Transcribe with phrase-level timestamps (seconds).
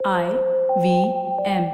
[0.00, 0.26] I
[0.78, 0.98] V
[1.50, 1.64] M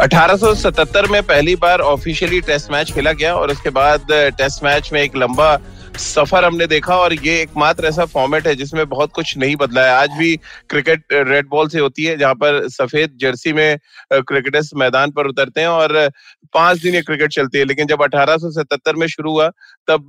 [0.00, 4.06] अठारह में पहली बार ऑफिशियली टेस्ट मैच खेला गया और उसके बाद
[4.38, 5.54] टेस्ट मैच में एक लंबा
[6.00, 9.92] सफ़र हमने देखा और ये एकमात्र ऐसा फॉर्मेट है जिसमें बहुत कुछ नहीं बदला है।
[9.92, 10.34] आज भी
[10.70, 13.78] क्रिकेट रेड बॉल से होती है, जहाँ पर सफ़ेद जर्सी में
[14.12, 16.08] क्रिकेटर्स मैदान पर उतरते हैं और
[16.54, 19.48] पाँच दिन ये क्रिकेट चलती है। लेकिन जब अठारह सौ सतहत्तर में शुरू हुआ,
[19.88, 20.08] तब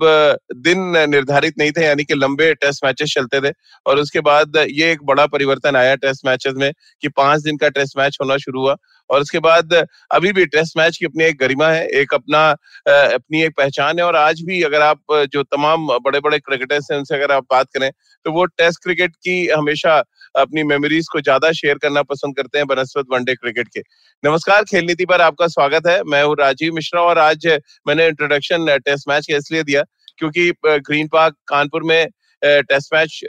[0.58, 3.54] दिन निर्धारित नहीं थे, यानी कि लंबे टेस्ट मैचेस चलते थे।
[3.86, 6.72] और उसके बाद ये एक बड़ा परिवर्तन आया टेस्ट मैचेस में,
[7.02, 8.76] कि पाँच दिन का टेस्ट मैच होना शुरू हुआ।
[9.12, 9.74] और उसके बाद
[10.12, 12.50] अभी भी टेस्ट मैच की अपनी एक गरिमा है, एक अपना
[12.88, 16.98] अपनी एक पहचान है और आज भी अगर आप, जो तमाम बड़े बड़े क्रिकेटर्स हैं,
[17.00, 17.90] उनसे अगर आप बात करें
[18.26, 19.98] तो वो टेस्ट क्रिकेट की हमेशा
[20.36, 23.82] अपनी मेमोरीज को ज़्यादा शेयर करना पसंद करते हैं बनस्पत वनडे क्रिकेट के।
[24.24, 27.48] नमस्कार, खेल नीति पर आपका स्वागत है। मैं हूँ राजीव मिश्रा और आज
[27.88, 29.84] मैंने इंट्रोडक्शन टेस्ट मैच का इसलिए दिया
[30.20, 32.08] क्योंकि ग्रीन पार्क कानपुर में
[32.42, 33.20] टेस्ट मैच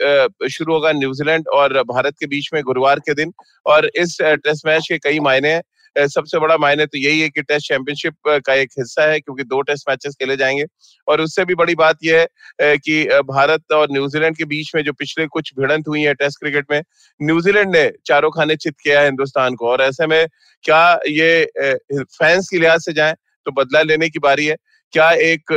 [0.51, 3.33] शुरू होगा न्यूजीलैंड और भारत के बीच में गुरुवार के दिन
[3.65, 5.61] और इस टेस्ट मैच के कई मायने हैं।
[5.95, 9.61] सबसे बड़ा मायने तो यही है कि टेस्ट चैंपियनशिप का एक हिस्सा है क्योंकि दो
[9.61, 10.65] टेस्ट मैचेस खेले जाएँगे।
[11.07, 12.27] और उससे भी बड़ी बात यह
[12.61, 16.39] है कि भारत और न्यूजीलैंड के बीच में जो पिछले कुछ भिड़ंत हुई है टेस्ट
[16.39, 16.81] क्रिकेट में,
[17.19, 20.25] न्यूजीलैंड ने चारों खाने चित किया है हिंदुस्तान को। और ऐसे में
[20.63, 21.45] क्या ये
[21.93, 24.55] फैंस के लिहाज से जाए तो बदला लेने की बारी है।
[24.93, 25.51] क्या एक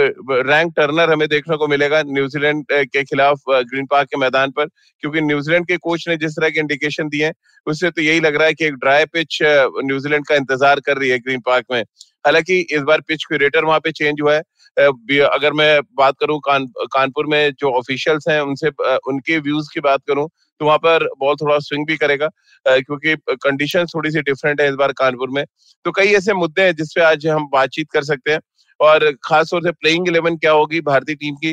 [0.47, 4.67] रैंक टर्नर हमें देखने को मिलेगा न्यूजीलैंड के खिलाफ ग्रीन पार्क के मैदान पर
[5.03, 7.31] क्योंकि न्यूजीलैंड के कोच ने जिस तरह के इंडिकेशन दिए
[7.67, 11.11] उससे तो यही लग रहा है कि एक ड्राई पिच न्यूजीलैंड का इंतज़ार कर रही
[11.11, 14.41] है ग्रीन पार्क में। हालाँकि इस बार पिच क्यूरेटर वहाँ पे चेंज हुआ है
[14.77, 18.69] अगर मैं बात करूँ कान, कानपुर में जो ऑफिशियल्स हैं उनसे
[19.09, 20.29] उनके व्यूज़ की बात करूँ
[20.61, 22.29] तो वहाँ पर बॉल थोड़ा स्विंग भी करेगा
[22.67, 25.45] क्योंकि कंडीशन थोड़ी सी डिफरेंट है इस बार कानपुर में।
[25.85, 28.41] तो कई ऐसे मुद्दे हैं जिसपे आज हम बातचीत कर सकते हैं।
[28.81, 30.81] और खास तौर से प्लेइंग इलेवन क्या होगी?
[30.83, 31.53] भारतीय टीम की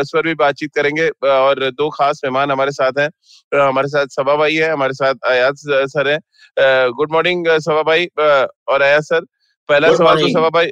[0.00, 3.08] उस पर भी बातचीत करेंगे। और दो खास मेहमान हमारे साथ हैं।
[3.60, 6.18] हमारे साथ सभा भाई है हमारे साथ अयाज सर है।
[6.92, 9.24] गुड मॉर्निंग सभा भाई और अयाज सर।
[9.68, 10.70] पहला सवाल तो सभा भाई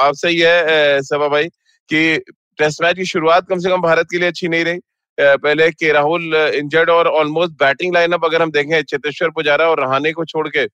[0.00, 1.48] आपसे ही है सभा भाई
[1.90, 2.18] कि
[2.58, 4.80] टेस्ट मैच की शुरुआत कम से कम भारत के लिए अच्छी नहीं रही।
[5.18, 10.12] पहले के राहुल इंजर्ड और ऑलमोस्ट बैटिंग लाइनअप अगर हम देखें चेतेश्वर पुजारा और रहाने
[10.12, 10.64] को छोड़ के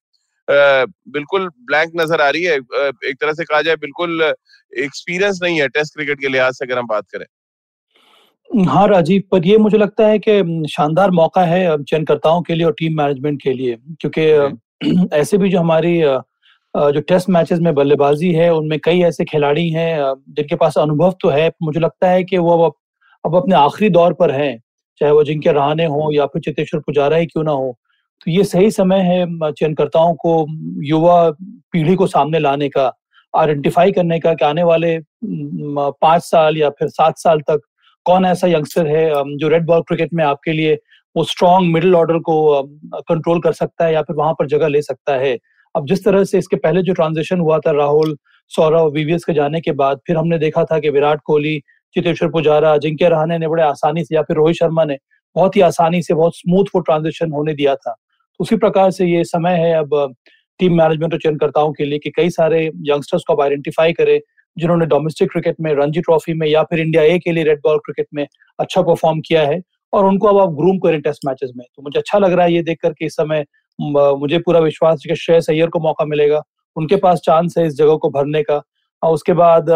[0.50, 4.22] बिल्कुल ब्लैंक नज़र आ रही है। एक तरह से कहा जाए बिल्कुल
[4.72, 7.26] एक्सपीरियंस नहीं है टेस्ट क्रिकेट के लिहाज से अगर हम बात करें।
[8.50, 12.72] हाँ राजीव पर ये मुझे लगता है कि शानदार मौका है चयनकर्ताओं के लिए और
[12.72, 15.98] टीम मैनेजमेंट के लिए क्योंकि ऐसे भी जो हमारी
[16.74, 21.28] जो टेस्ट मैचेस में बल्लेबाजी है उनमें कई ऐसे खिलाड़ी हैं जिनके पास अनुभव तो
[21.28, 22.72] है मुझे लगता है कि वो अब
[23.24, 24.58] अब अपने आखिरी दौर पर हैं
[25.00, 27.76] चाहे वो जिनके रहाने हो या फिर चितेश्वर पुजारा ही क्यों ना हो।
[28.26, 30.46] तो ये सही समय है चयनकर्ताओं को,
[30.84, 31.30] युवा
[31.72, 32.92] पीढ़ी को सामने लाने का,
[33.34, 37.60] आइडेंटिफाई करने का कि आने वाले पाँच साल या फिर सात साल तक
[38.06, 39.08] कौन ऐसा यंगस्टर है
[39.38, 40.74] जो रेड बॉल क्रिकेट में आपके लिए
[41.16, 42.62] वो स्ट्रॉन्ग मिडिल ऑर्डर को
[43.08, 45.36] कंट्रोल कर सकता है या फिर वहाँ पर जगह ले सकता है।
[45.74, 48.16] अब जिस तरह से इसके पहले जो ट्रांजिशन हुआ था, राहुल,
[48.52, 51.58] सौरव वीवीएस के जाने के बाद, फिर हमने देखा था कि विराट कोहली
[51.96, 54.96] चितेश्वर पुजारा जिनके रहाने ने बड़े आसानी से या फिर रोहित शर्मा ने
[55.36, 57.94] बहुत ही आसानी से, बहुत स्मूथ वो ट्रांजिशन होने दिया था।
[58.40, 60.14] उसी प्रकार से ये समय है अब
[60.60, 64.18] टीम मैनेजमेंट और चयनकर्ताओं के लिए कि कई सारे यंगस्टर्स को अब आइडेंटिफाई करें,
[64.56, 67.78] जिन्होंने डोमेस्टिक क्रिकेट में रणजी ट्रॉफी में या फिर इंडिया ए के लिए रेड बॉल
[67.78, 68.26] क्रिकेट में
[68.58, 69.60] अच्छा परफॉर्म किया है
[69.92, 72.52] और उनको अब आप ग्रूम करें टेस्ट मैचेस में। तो मुझे अच्छा लग रहा है
[72.54, 73.44] ये देख करके इस समय
[73.78, 76.42] मुझे पूरा विश्वास है कि श्रेयस अय्यर को मौका मिलेगा,
[76.76, 78.60] उनके पास चांस है इस जगह को भरने का।
[79.02, 79.66] और उसके बाद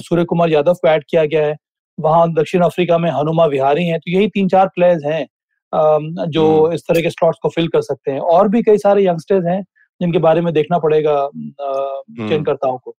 [0.00, 1.56] सूर्य कुमार यादव को ऐड किया गया है।
[1.98, 5.26] वहाँ दक्षिण अफ्रीका में हनुमा विहारी हैं तो यही तीन चार प्लेयर्स हैं।
[5.72, 9.04] जो हम्म। इस तरह के स्लॉट्स को फिल कर सकते हैं। और भी कई सारे
[9.06, 9.62] यंगस्टर्स हैं
[10.00, 12.94] जिनके बारे में देखना पड़ेगा हम्म। चयनकर्ताओं को।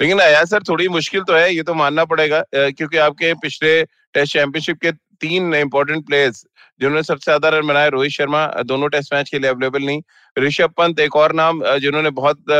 [0.00, 4.32] लेकिन आया सर थोड़ी मुश्किल तो है ये तो मानना पड़ेगा क्योंकि आपके पिछले टेस्ट
[4.32, 6.44] चैंपियनशिप के तीन इंपॉर्टेंट प्लेयर्स
[6.80, 10.00] जिन्होंने सबसे ज़्यादा रन बनाए रोहित शर्मा दोनों टेस्ट मैच के लिए अवेलेबल नहीं।
[10.36, 12.50] ऋषभ पंत एक और नाम जिन्होंने बहुत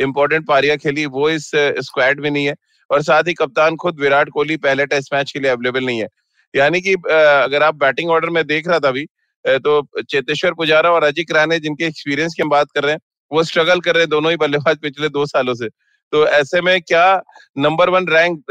[0.00, 2.54] इंपॉर्टेंट पारियाँ खेली वो इस स्क्वाड में नहीं है।
[2.90, 6.06] और साथ ही कप्तान खुद विराट कोहली पहले टेस्ट मैच के लिए अवेलेबल नहीं है।
[6.54, 9.06] यानी कि अगर आप बैटिंग ऑर्डर में देख रहा था अभी
[9.44, 13.00] तो चेतेश्वर पुजारा और अजिक राणे जिनके एक्सपीरियंस की हम बात कर रहे हैं,
[13.30, 15.68] वो स्ट्रगल कर रहे हैं दोनों ही बल्लेबाज पिछले दो सालों से।
[16.12, 17.22] तो ऐसे में क्या
[17.58, 18.42] नंबर वन रैंक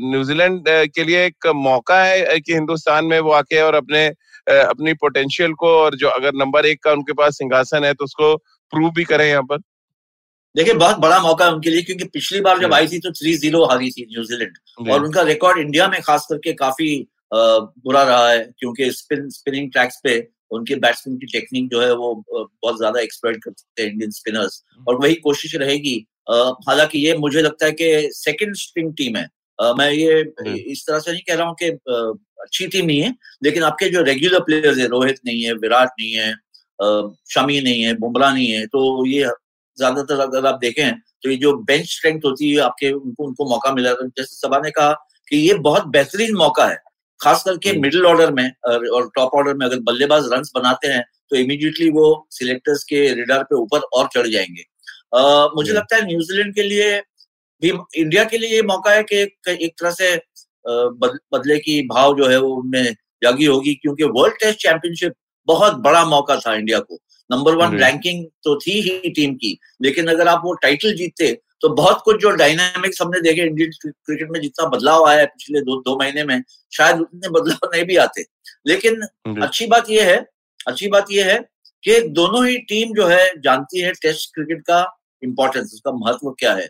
[0.00, 4.06] न्यूजीलैंड के लिए एक मौका है कि हिंदुस्तान में वो आके और अपने
[4.46, 8.36] अपनी पोटेंशियल को और जो अगर नंबर एक का उनके पास सिंहासन है तो उसको
[8.72, 9.58] प्रूव भी करें यहाँ पर?
[10.56, 13.34] देखिए बहुत बड़ा मौका है उनके लिए क्योंकि पिछली बार जब आई थी तो थ्री
[13.34, 18.38] ज़ीरो हारी थी न्यूजीलैंड और उनका रिकॉर्ड इंडिया में खास करके काफ़ी बुरा रहा है
[18.58, 20.16] क्योंकि स्पिन स्पिनिंग ट्रैक्स पे
[20.50, 24.62] उनके बैट्समैन की टेक्निक जो है वो बहुत ज़्यादा एक्सप्लोइट कर सकते हैं इंडियन स्पिनर्स
[24.88, 25.96] और वही कोशिश रहेगी
[26.30, 29.28] हालाँकि ये मुझे लगता है कि सेकंड स्ट्रिंग टीम है।
[29.58, 30.20] मैं ये
[30.72, 31.68] इस तरह से नहीं कह रहा हूँ कि
[32.42, 33.14] अच्छी टीम नहीं है
[33.44, 36.32] लेकिन आपके जो रेगुलर प्लेयर्स है रोहित नहीं है विराट नहीं है
[37.30, 39.28] शमी नहीं है बुमराह नहीं है तो ये
[39.78, 40.90] ज़्यादातर अगर आप देखें
[41.22, 44.58] तो ये जो बेंच स्ट्रेंथ होती है आपके उनको उनको मौका मिला था जैसे सभा
[44.58, 44.92] ने कहा
[45.28, 46.76] कि ये बहुत बेहतरीन मौका है
[47.20, 51.36] खास करके मिडिल ऑर्डर में और टॉप ऑर्डर में अगर बल्लेबाज रन बनाते हैं तो
[51.36, 54.64] इमीडिएटली वो सिलेक्टर्स के रिडार पे ऊपर और चढ़ जाएँगे।
[55.14, 57.00] आ, मुझे लगता है न्यूजीलैंड के लिए
[57.62, 59.16] भी इंडिया के लिए ये मौका है कि
[59.54, 60.16] एक तरह से
[60.64, 65.14] बदले की भाव जो है वो उनमें जागी होगी क्योंकि वर्ल्ड टेस्ट चैंपियनशिप
[65.48, 66.98] बहुत बड़ा मौका था इंडिया को।
[67.30, 71.32] नंबर वन रैंकिंग तो थी ही टीम की लेकिन अगर आप वो टाइटल जीतते
[71.62, 75.60] तो बहुत कुछ जो डायनामिक्स हमने देखे इंडियन क्रिकेट में जितना बदलाव आया है पिछले
[75.60, 76.42] दो दो महीने में
[76.72, 78.24] शायद उतने बदलाव नहीं भी आते।
[78.66, 79.00] लेकिन
[79.42, 80.16] अच्छी बात यह है
[80.66, 81.38] अच्छी बात यह है
[81.84, 84.84] कि दोनों ही टीम जो है जानती है टेस्ट क्रिकेट का
[85.22, 86.68] इम्पोर्टेंस उसका महत्व क्या है।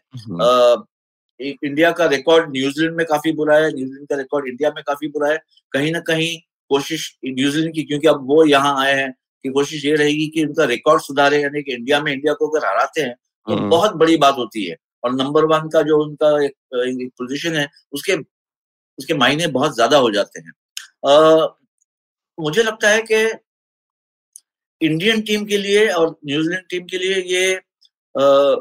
[1.40, 5.30] इंडिया का रिकॉर्ड न्यूजीलैंड में काफ़ी बुरा है न्यूजीलैंड का रिकॉर्ड इंडिया में काफ़ी बुरा
[5.30, 5.38] है।
[5.72, 6.36] कहीं ना कहीं
[6.70, 9.12] कोशिश न्यूजीलैंड की क्योंकि अब वो यहाँ आए हैं
[9.44, 12.66] कि कोशिश ये रहेगी कि उनका रिकॉर्ड सुधारे यानी कि इंडिया में इंडिया को अगर
[12.66, 16.28] हराते हैं तो हम्म। बहुत बड़ी बात होती है। और नंबर वन का जो उनका
[16.44, 18.14] एक, एक पोजीशन है उसके
[18.98, 20.52] उसके मायने बहुत ज़्यादा हो जाते हैं।
[21.06, 21.46] आ,
[22.38, 23.24] मुझे लगता है कि
[24.80, 28.56] इंडियन टीम के लिए और न्यूजीलैंड टीम के लिए ये आ,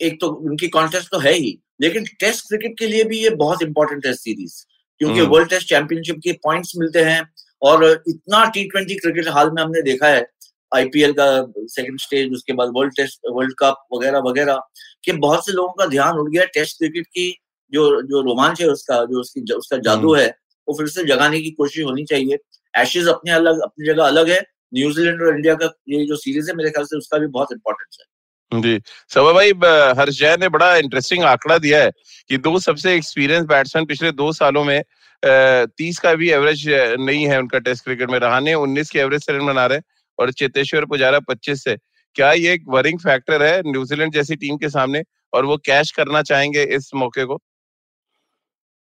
[0.00, 3.62] एक तो उनकी कॉन्टेस्ट तो है ही लेकिन टेस्ट क्रिकेट के लिए भी ये बहुत
[3.62, 4.64] इंपॉर्टेंट है सीरीज़
[5.00, 7.20] क्योंकि वर्ल्ड टेस्ट चैंपियनशिप के पॉइंट्स मिलते हैं
[7.62, 10.26] और इतना टी ट्वेंटी क्रिकेट हाल में हमने देखा है
[10.74, 11.26] आईपीएल का
[11.66, 14.60] सेकंड स्टेज उसके बाद वर्ल्ड टेस्ट वर्ल्ड कप वगैरह वगैरह
[15.04, 17.30] कि बहुत से लोगों का ध्यान उठ गया टेस्ट क्रिकेट की
[17.72, 20.34] जो जो रोमांच है उसका जो उसकी उसका जादू हम्म। है
[20.68, 22.38] वो फिर से जगाने की कोशिश होनी चाहिए।
[22.74, 24.40] एशेज अपने अलग अपनी जगह अलग है।
[24.74, 27.98] न्यूजीलैंड और इंडिया का ये जो सीरीज़ है मेरे ख्याल से उसका भी बहुत इंपॉर्टेंस
[28.00, 29.50] है। जी। सवा भाई
[29.98, 31.90] हर्ष जैन ने बड़ा इंटरेस्टिंग आंकड़ा दिया है
[32.28, 34.82] कि दो सबसे एक्सपीरियंस बैट्समैन पिछले दो सालों में
[35.26, 36.64] तीस का भी एवरेज
[37.00, 39.80] नहीं है उनका टेस्ट क्रिकेट में। रहाने उन्नीस के एवरेज से रन बना रहे
[40.18, 41.76] और चेतेश्वर पुजारा पच्चीस से।
[42.16, 45.02] क्या ये एक वरिंग फैक्टर है न्यूजीलैंड जैसी टीम के सामने
[45.32, 47.40] और वो कैश करना चाहेंगे इस मौके को?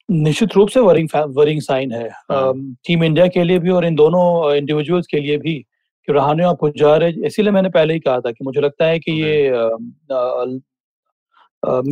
[0.10, 2.54] निश्चित रूप से वरिंग वरिंग साइन है। हाँ।
[2.88, 5.54] टीम इंडिया के लिए भी और इन दोनों इंडिविजुअल्स के लिए भी
[6.08, 9.12] कि रहाने और पुजारे इसीलिए मैंने पहले ही कहा था कि मुझे लगता है कि
[9.12, 9.50] ये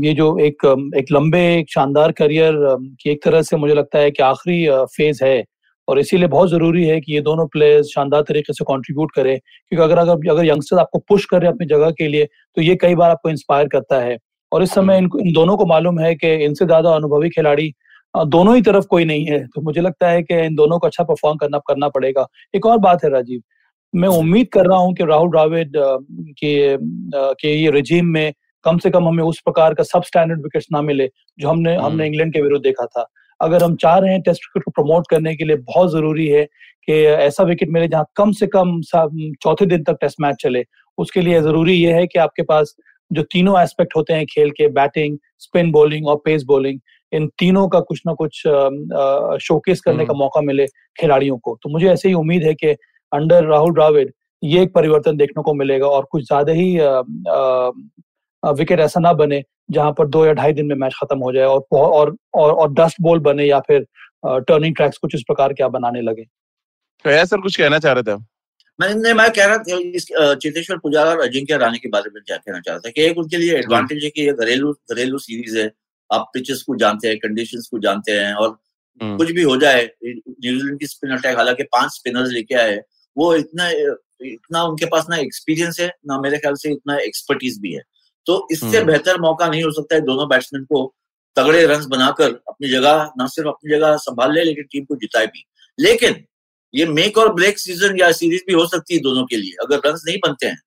[0.03, 0.65] ये जो एक
[0.97, 2.53] एक लंबे एक शानदार करियर
[3.01, 4.65] की एक तरह से मुझे लगता है कि आखिरी
[4.97, 5.43] फ़ेज़ है।
[5.87, 9.83] और इसीलिए बहुत ज़रूरी है कि ये दोनों प्लेयर्स शानदार तरीके से कंट्रीब्यूट करें। क्योंकि
[9.83, 12.25] अगर अगर अगर यंगस्टर आपको पुश करे अपनी जगह के लिए
[12.57, 14.17] तो ये कई बार आपको इंस्पायर करता है।
[14.51, 17.71] और इस समय इन, इन दोनों को मालूम है कि इनसे ज़्यादा अनुभवी खिलाड़ी
[18.13, 21.03] दोनों ही तरफ़ कोई नहीं है। तो मुझे लगता है कि इन दोनों को अच्छा
[21.03, 23.41] परफॉर्म करना करना पड़ेगा। एक और बात है राजीव
[23.93, 26.77] मैं उम्मीद कर रहा हूँ कि राहुल द्राविड के
[27.35, 28.33] के ये रिजीम में
[28.65, 31.85] कम से कम हमें उस प्रकार का सब स्टैंडर्ड विकेट ना मिले जो हमने हम्म।
[31.85, 33.05] हमने इंग्लैंड के विरुद्ध देखा था
[33.39, 36.45] अगर हम चाह रहे हैं टेस्ट क्रिकेट को प्रमोट करने के लिए बहुत ज़रूरी है
[36.87, 38.79] कि ऐसा विकेट मिले जहाँ कम से कम
[39.43, 40.63] चौथे दिन तक टेस्ट मैच चले
[40.97, 42.75] उसके लिए ज़रूरी यह है कि आपके पास
[43.11, 46.79] जो तीनों एस्पेक्ट होते हैं खेल के बैटिंग स्पिन बॉलिंग और पेस बॉलिंग
[47.11, 48.41] इन तीनों का कुछ ना कुछ
[49.41, 50.65] शोकेस करने का हम्म। मौका मिले
[50.97, 52.71] खिलाड़ियों को तो मुझे ऐसे ही उम्मीद है कि
[53.11, 54.11] अंडर राहुल द्राविड
[54.43, 56.77] ये एक परिवर्तन देखने को मिलेगा और कुछ ज़्यादा ही
[58.43, 61.45] विकेट ऐसा ना बने जहाँ पर दो या ढाई दिन में मैच खत्म हो जाए
[61.45, 63.85] और और और, और डस्ट बॉल बने या फिर
[64.25, 66.23] टर्निंग ट्रैक्स कुछ इस प्रकार के आप बनाने लगे?
[67.05, 68.21] तो सर कुछ कहना चाह रहे थे
[68.79, 72.37] मैंने मैं कह रहा था इस चेतेश्वर पुजारा और अजिंक्य राणे के बारे में क्या
[72.37, 75.71] कहना चाहता कि एक उनके लिए एडवांटेज है कि ये घरेलू घरेलू सीरीज़ है।
[76.09, 78.49] आप पिचेस को जानते हैं कंडीशंस को जानते हैं और
[79.01, 82.75] हम्म। कुछ भी हो जाए न्यूजीलैंड की स्पिन अटैक हालाँकि पाँच स्पिनर्स लेके आए
[83.17, 83.69] वो इतना
[84.21, 87.81] इतना उनके पास ना एक्सपीरियंस है ना मेरे ख्याल से इतना एक्सपर्टीज भी है।
[88.27, 90.83] तो इससे हम्म। बेहतर मौका नहीं हो सकता है दोनों बैट्समैन को
[91.37, 95.27] तगड़े रन बनाकर अपनी जगह न सिर्फ़ अपनी जगह संभाल ले लेकिन टीम को जिताए
[95.27, 95.45] भी
[95.79, 96.23] लेकिन
[96.73, 99.81] ये मेक और ब्रेक सीज़न या सीरीज़ भी हो सकती है दोनों के लिए अगर
[99.85, 100.57] रन नहीं बनते हैं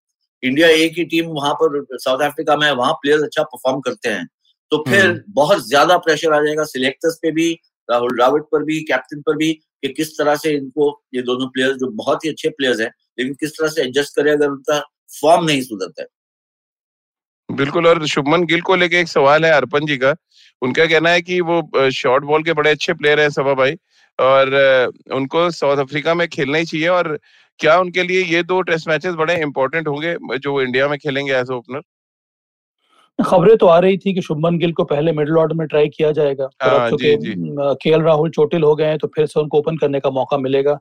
[0.42, 4.26] इंडिया ए की टीम वहाँ पर साउथ अफ्रीका में वहाँ प्लेयर्स अच्छा परफॉर्म करते हैं
[4.72, 7.52] तो फिर हम्म। बहुत ज़्यादा प्रेशर आ जाएगा सिलेक्टर्स पे भी
[7.88, 11.76] राहुल द्राविड पर भी कैप्टन पर भी कि किस तरह से इनको ये दोनों प्लेयर्स
[11.76, 14.78] जो बहुत ही अच्छे प्लेयर्स हैं लेकिन किस तरह से एडजस्ट करे अगर उनका
[15.12, 16.08] फॉर्म नहीं सुधरता है
[17.48, 20.14] बिल्कुल और शुभमन गिल को लेके एक सवाल है अर्पण जी का।
[20.62, 23.74] उनका कहना है कि वो शॉर्ट बॉल के बड़े अच्छे प्लेयर है सभा भाई
[24.18, 24.54] और
[25.14, 27.18] उनको साउथ अफ्रीका में खेलना ही चाहिए और
[27.60, 31.50] क्या उनके लिए ये दो टेस्ट मैचेस बड़े इंपॉर्टेंट होंगे जो इंडिया में खेलेंगे एज
[31.50, 31.80] ओपनर
[33.18, 36.10] खबरें तो आ रही थी कि शुभमन गिल को पहले मिडिल ऑर्डर में ट्राई किया
[36.12, 40.00] जाएगा हाँ, के एल राहुल चोटिल हो गए हैं तो फिर से उनको ओपन करने
[40.00, 40.78] का मौका मिलेगा।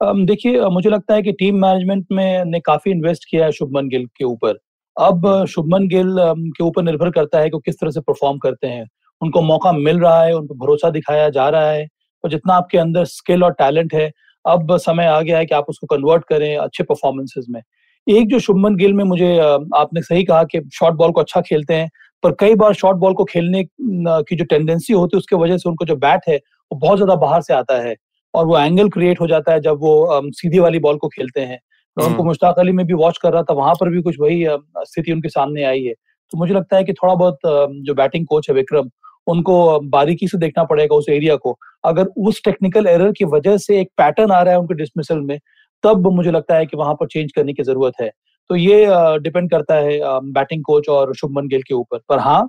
[0.00, 4.04] देखिए मुझे लगता है कि टीम मैनेजमेंट में ने काफ़ी इन्वेस्ट किया है शुभमन गिल
[4.16, 4.58] के ऊपर।
[4.98, 6.14] अब शुभमन गिल
[6.52, 8.86] के ऊपर निर्भर करता है कि वो किस तरह से परफॉर्म करते हैं।
[9.22, 11.86] उनको मौका मिल रहा है उनको भरोसा दिखाया जा रहा है
[12.24, 14.10] और जितना आपके अंदर स्किल और टैलेंट है
[14.44, 17.60] अब समय आ गया है कि आप उसको कन्वर्ट करें अच्छे परफॉर्मेंसेज में।
[18.06, 19.36] एक जो शुभमन गिल में मुझे
[19.76, 21.88] आपने सही कहा कि शॉर्ट बॉल को अच्छा खेलते हैं
[22.22, 25.68] पर कई बार शॉर्ट बॉल को खेलने की जो टेंडेंसी होती है उसके वजह से
[25.68, 27.94] उनको जो बैट है वो बहुत ज़्यादा बाहर से आता है
[28.34, 31.58] और वो एंगल क्रिएट हो जाता है जब वो सीधी वाली बॉल को खेलते हैं।
[31.98, 34.16] मैं उनको हम्म। मुश्ताक अली में भी वॉच कर रहा था वहाँ पर भी कुछ
[34.20, 34.44] वही
[34.84, 35.94] स्थिति उनके सामने आई है
[36.32, 37.38] तो मुझे लगता है कि थोड़ा बहुत
[37.82, 38.90] जो बैटिंग कोच है विक्रम
[39.26, 39.58] उनको
[39.90, 43.88] बारीकी से देखना पड़ेगा उस एरिया को अगर उस टेक्निकल एरर की वजह से एक
[43.98, 45.38] पैटर्न आ रहा है उनके डिसमिसल में
[45.84, 48.10] तब मुझे लगता है कि वहाँ पर चेंज करने की ज़रूरत है
[48.50, 48.86] तो ये
[49.20, 49.98] डिपेंड करता है
[50.32, 52.48] बैटिंग कोच और शुभमन गिल के ऊपर पर हाँ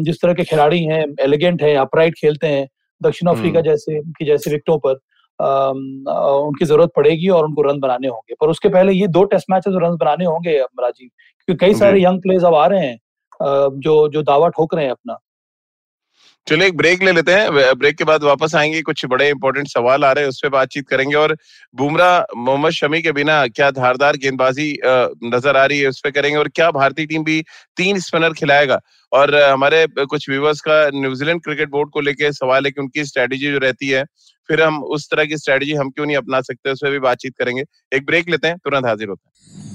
[0.00, 2.66] जिस तरह के खिलाड़ी हैं एलिगेंट है अपराइट खेलते हैं
[3.00, 4.98] दक्षिण अफ्रीका हम्म। जैसे की जैसे विकटों पर
[5.40, 9.74] उनकी ज़रूरत पड़ेगी और उनको रन बनाने होंगे। पर उसके पहले ये दो टेस्ट मैचेस
[9.82, 11.08] रन बनाने होंगे राजीव
[11.48, 12.98] क्योंकि कई सारे यंग प्लेयर्स अब आ रहे हैं
[13.80, 15.18] जो जो दावा ठोक रहे हैं अपना।
[16.46, 20.04] चलो एक ब्रेक ले लेते हैं। ब्रेक के बाद वापस आएँगे, कुछ बड़े इंपॉर्टेंट सवाल
[20.04, 21.36] आ रहे हैं, उस पर बातचीत करेंगे और
[21.74, 26.38] बुमराह, मोहम्मद शमी के बिना क्या धारदार गेंदबाजी नज़र आ रही है, उस पर करेंगे
[26.38, 27.42] और क्या भारतीय टीम भी
[27.76, 28.80] तीन स्पिनर खिलाएगा।
[29.12, 33.52] और हमारे कुछ व्यूवर्स का न्यूजीलैंड क्रिकेट बोर्ड को लेके सवाल है कि उनकी स्ट्रेटेजी
[33.52, 34.04] जो रहती है,
[34.48, 37.34] फिर हम उस तरह की स्ट्रेटेजी हम क्यों नहीं अपना सकते, उस पर भी बातचीत
[37.38, 39.65] करेंगे। एक ब्रेक लेते हैं, तुरंत हाजिर होते हैं।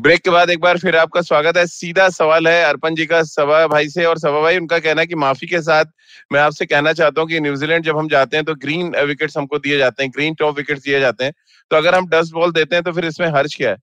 [0.00, 3.22] ब्रेक के बाद एक बार फिर आपका स्वागत है। सीधा सवाल है अर्पण जी का
[3.22, 5.84] सवा भाई से और सवा भाई उनका कहना है कि माफ़ी के साथ
[6.32, 9.58] मैं आपसे कहना चाहता हूँ कि न्यूजीलैंड जब हम जाते हैं तो ग्रीन विकेट्स हमको
[9.58, 11.32] दिए जाते हैं ग्रीन टॉप विकेट्स दिए जाते हैं।
[11.70, 13.76] तो अगर हम डस्ट बॉल देते हैं तो फिर इसमें हर्ज क्या है?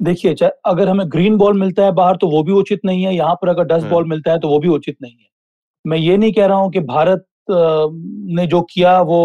[0.00, 0.34] देखिए
[0.66, 3.48] अगर हमें ग्रीन बॉल मिलता है बाहर तो वो भी उचित नहीं है यहाँ पर
[3.48, 5.26] अगर डस्ट बॉल हम्म। मिलता है तो वो भी उचित नहीं है।
[5.84, 9.22] मैं ये नहीं कह रहा हूँ कि भारत ने जो किया वो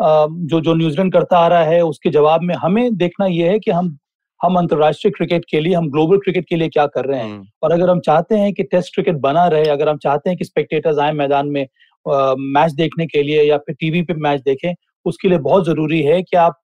[0.00, 3.70] जो जो न्यूजीलैंड करता आ रहा है उसके जवाब में हमें देखना यह है कि
[3.70, 3.96] हम
[4.40, 7.30] हम अंतर्राष्ट्रीय क्रिकेट के लिए हम ग्लोबल क्रिकेट के लिए क्या कर रहे हैं?
[7.30, 10.38] हम्म। और अगर हम चाहते हैं कि टेस्ट क्रिकेट बना रहे अगर हम चाहते हैं
[10.38, 11.66] कि स्पेक्टेटर्स आए मैदान में
[12.54, 14.74] मैच देखने के लिए या फिर टीवी पे मैच देखें
[15.06, 16.60] उसके लिए बहुत ज़रूरी है कि आप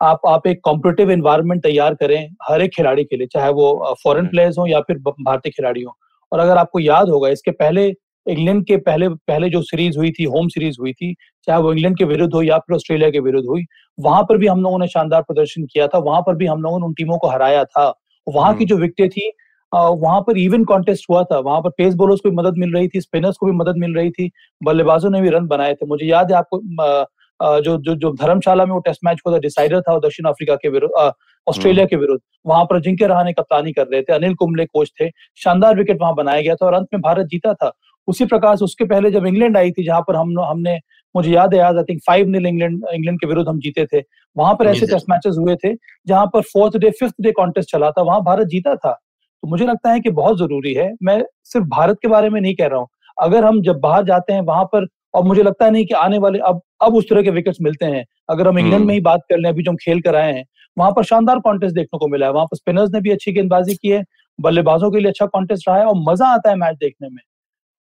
[0.00, 4.26] आप आप एक कॉम्पिटेटिव एनवायरनमेंट तैयार करें हर एक खिलाड़ी के लिए चाहे वो फॉरेन
[4.26, 5.96] प्लेयर्स हो या फिर भारतीय खिलाड़ी हो।
[6.32, 7.90] और अगर आपको याद होगा इसके पहले
[8.26, 11.12] इंग्लैंड के पहले पहले जो सीरीज़ हुई थी होम सीरीज़ हुई थी
[11.48, 13.64] चाहे वो इंग्लैंड के विरुद्ध हो या फिर ऑस्ट्रेलिया के विरुद्ध हुई
[13.98, 16.78] वहाँ पर भी हम लोगों ने शानदार प्रदर्शन किया था वहाँ पर भी हम लोगों
[16.78, 17.92] ने उन टीमों को हराया था।
[18.26, 19.30] वहाँ की हम्म। जो विकटें थी
[19.72, 22.88] वहाँ पर इवन कॉन्टेस्ट हुआ था वहाँ पर पेस बॉलर्स को भी मदद मिल रही
[22.88, 24.30] थी स्पिनर्स को भी मदद मिल रही थी
[24.62, 26.60] बल्लेबाजों ने भी रन बनाए थे। मुझे याद है आपको
[27.60, 30.68] जो जो जो धर्मशाला में वो टेस्ट मैच हुआ था डिसाइडर था दक्षिण अफ्रीका के
[30.68, 31.10] विरुद्ध
[31.46, 35.08] ऑस्ट्रेलिया के विरुद्ध वहाँ पर जिनके रहाने कप्तानी कर रहे थे अनिल कुंबले कोच थे
[35.44, 37.72] शानदार विकेट वहाँ बनाया गया था और अंत में भारत जीता था।
[38.08, 40.78] उसी प्रकार से उसके पहले जब इंग्लैंड आई थी जहाँ पर हम हमने
[41.14, 44.00] मुझे याद है याद I think five nil England England के विरुद्ध हम जीते थे।
[44.36, 45.74] वहाँ पर ऐसे टेस्ट मैचेस हुए थे
[46.06, 49.66] जहाँ पर fourth day fifth day contest चला था वहाँ भारत जीता था। तो मुझे
[49.66, 52.78] लगता है कि बहुत ज़रूरी है मैं सिर्फ़ भारत के बारे में नहीं कह रहा
[52.78, 56.18] हूँ। अगर हम जब बाहर जाते हैं वहाँ पर और मुझे लगता नहीं कि आने
[56.18, 59.00] वाले अब अब उस तरह के विकेट्स मिलते हैं। अगर हम इंग्लैंड हम्म। में ही
[59.02, 60.44] बात कर लें अभी जो हम खेल कर आए हैं
[60.76, 63.74] वहाँ पर शानदार कॉन्टेस्ट देखने को मिला है। वहाँ पर स्पिनर्स ने भी अच्छी गेंदबाजी
[63.74, 64.02] की है
[64.38, 67.22] बल्लेबाजों के लिए अच्छा कॉन्टेस्ट रहा है और मज़ा आता है मैच देखने में।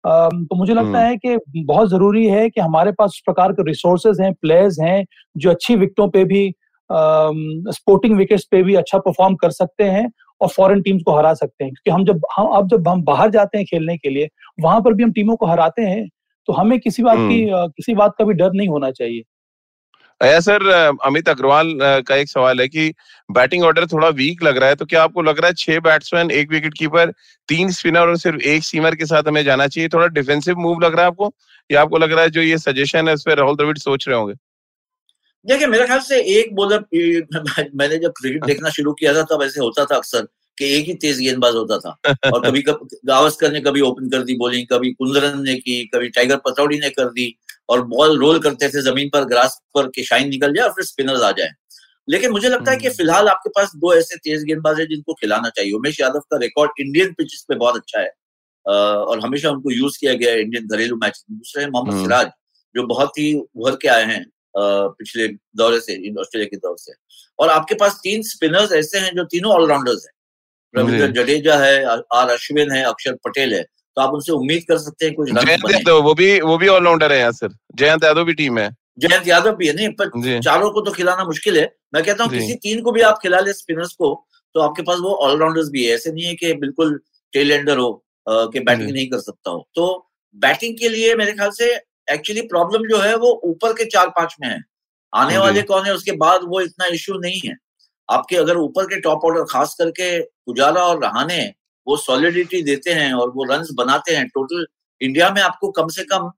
[0.09, 4.21] तो मुझे लगता है कि बहुत ज़रूरी है कि हमारे पास उस प्रकार के रिसोर्सेज
[4.21, 5.05] हैं प्लेयर्स हैं
[5.37, 6.49] जो अच्छी विकटों पे भी
[7.73, 10.09] स्पोर्टिंग विकेट्स पे भी अच्छा परफॉर्म कर सकते हैं
[10.41, 13.31] और फॉरेन टीम्स को हरा सकते हैं। क्योंकि हम जब हम अब जब हम बाहर
[13.31, 14.29] जाते हैं खेलने के लिए
[14.61, 16.09] वहाँ पर भी हम टीमों को हराते हैं
[16.49, 19.23] तो हमें किसी बात की किसी बात का भी डर नहीं होना चाहिए।
[20.21, 20.67] सर
[21.05, 22.93] अमित अग्रवाल का एक सवाल है कि
[23.31, 26.31] बैटिंग ऑर्डर थोड़ा वीक लग रहा है तो क्या आपको लग रहा है छह बैट्समैन
[26.31, 27.13] एक विकेट कीपर
[27.49, 29.89] तीन स्पिनर और सिर्फ़ एक सीमर के साथ हमें जाना चाहिए?
[29.89, 31.35] थोड़ा डिफेंसिव मूव लग रहा है आपको?
[31.71, 34.19] या आपको लग रहा है जो ये सजेशन है उस पर राहुल द्रविड़ सोच रहे
[34.19, 34.35] होंगे?
[35.47, 36.79] देखिए मेरे ख्याल से एक बॉलर
[37.75, 40.27] मैंने जब क्रिकेट देखना शुरू किया था तब ऐसे होता था अक्सर
[40.59, 42.63] कि एक ही तेज गेंदबाज होता था। और कभी
[43.07, 46.91] गावस्कर ने कभी ओपन कर दी बॉलिंग कभी कुंदरन ने की कभी टाइगर पतौड़ी ने
[46.91, 50.65] कर दी। और बॉल रोल करते थे ज़मीन पर ग्रास पर के शाइन निकल जाए
[50.65, 51.51] और फिर स्पिनर्स आ जाए।
[52.09, 55.15] लेकिन मुझे लगता है कि हम्म। फ़िलहाल आपके पास दो ऐसे तेज गेंदबाज है जिनको
[55.15, 58.11] खिलाना चाहिए। उमेश यादव का रिकॉर्ड इंडियन पिचेस पे बहुत अच्छा है
[58.67, 62.31] और हमेशा उनको यूज़ किया गया है इंडियन घरेलू मैच दूसरे मोहम्मद हम्म। सिराज
[62.75, 64.25] जो बहुत ही उभर के आए हैं
[64.57, 66.93] पिछले दौरे से ऑस्ट्रेलिया के दौर से।
[67.39, 70.13] और आपके पास तीन स्पिनर्स ऐसे हैं जो तीनों ऑलराउंडर्स हैं।
[70.75, 73.65] रविंद्र जडेजा है आर अश्विन है अक्षर पटेल है।
[73.99, 77.13] तो आप उनसे उम्मीद कर सकते हैं कुछ जयंत यादव वो भी वो भी ऑलराउंडर
[77.13, 80.81] है सर जयंत यादव भी टीम है। जयंत यादव भी है नहीं पर चारों को
[80.81, 81.65] तो खिलाना मुश्किल है।
[81.95, 84.13] मैं कहता हूँ किसी तीन को भी आप खिला ले स्पिनर्स को
[84.55, 86.99] तो आपके पास वो ऑलराउंडर्स भी है। ऐसे नहीं है कि बिल्कुल
[87.33, 87.91] टेलेंडर हो
[88.27, 89.91] कि बैटिंग नहीं कर सकता हो। तो
[90.37, 91.75] बैटिंग के लिए मेरे ख्याल से
[92.13, 94.61] एक्चुअली प्रॉब्लम जो है वो ऊपर के चार पाँच में है।
[95.13, 97.57] आने वाले कौन है उसके बाद वो इतना इश्यू नहीं है।
[98.09, 101.45] आपके अगर ऊपर के टॉप ऑर्डर खास करके पुजारा और रहाने
[101.89, 104.67] वो सॉलिडिटी देते हैं और वो रन बनाते हैं टोटल
[105.01, 106.31] इंडिया में आपको कम से कम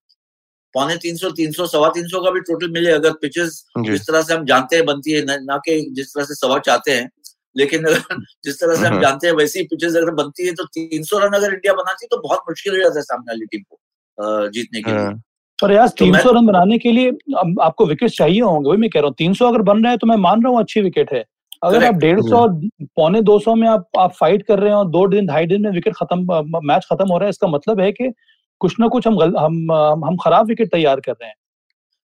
[0.75, 4.07] पौने तीन सौ तीन सौ सवा तीन सौ का भी टोटल मिले अगर पिचेस जिस
[4.07, 7.09] तरह से हम जानते हैं बनती है ना कि जिस तरह से सवा चाहते हैं
[7.57, 10.64] लेकिन अगर जिस तरह से हम हम्म। जानते हैं वैसी पिचेस अगर बनती है तो
[10.75, 13.47] तीन सौ रन अगर इंडिया बनाती है तो बहुत मुश्किल हो जाता है सामने वाली
[13.47, 15.14] टीम को जीतने के लिए हाँ।
[15.59, 17.11] पर यार तो तीन सौ रन बनाने के लिए
[17.62, 19.99] आपको विकेट चाहिए होंगे वही मैं कह रहा हूँ तीन सौ अगर बन रहे हैं
[19.99, 21.25] तो मैं मान रहा हूँ अच्छी विकेट है
[21.62, 22.47] अगर आप डेढ़ सौ
[22.97, 25.62] पौने दो सौ में आप आप फाइट कर रहे हैं और दो दिन ढाई दिन
[25.62, 28.12] में विकेट खत्म मैच खत्म हो रहा है इसका मतलब है कि
[28.61, 29.73] कुछ ना कुछ हम गल, हम
[30.05, 31.35] हम खराब विकेट तैयार कर रहे हैं।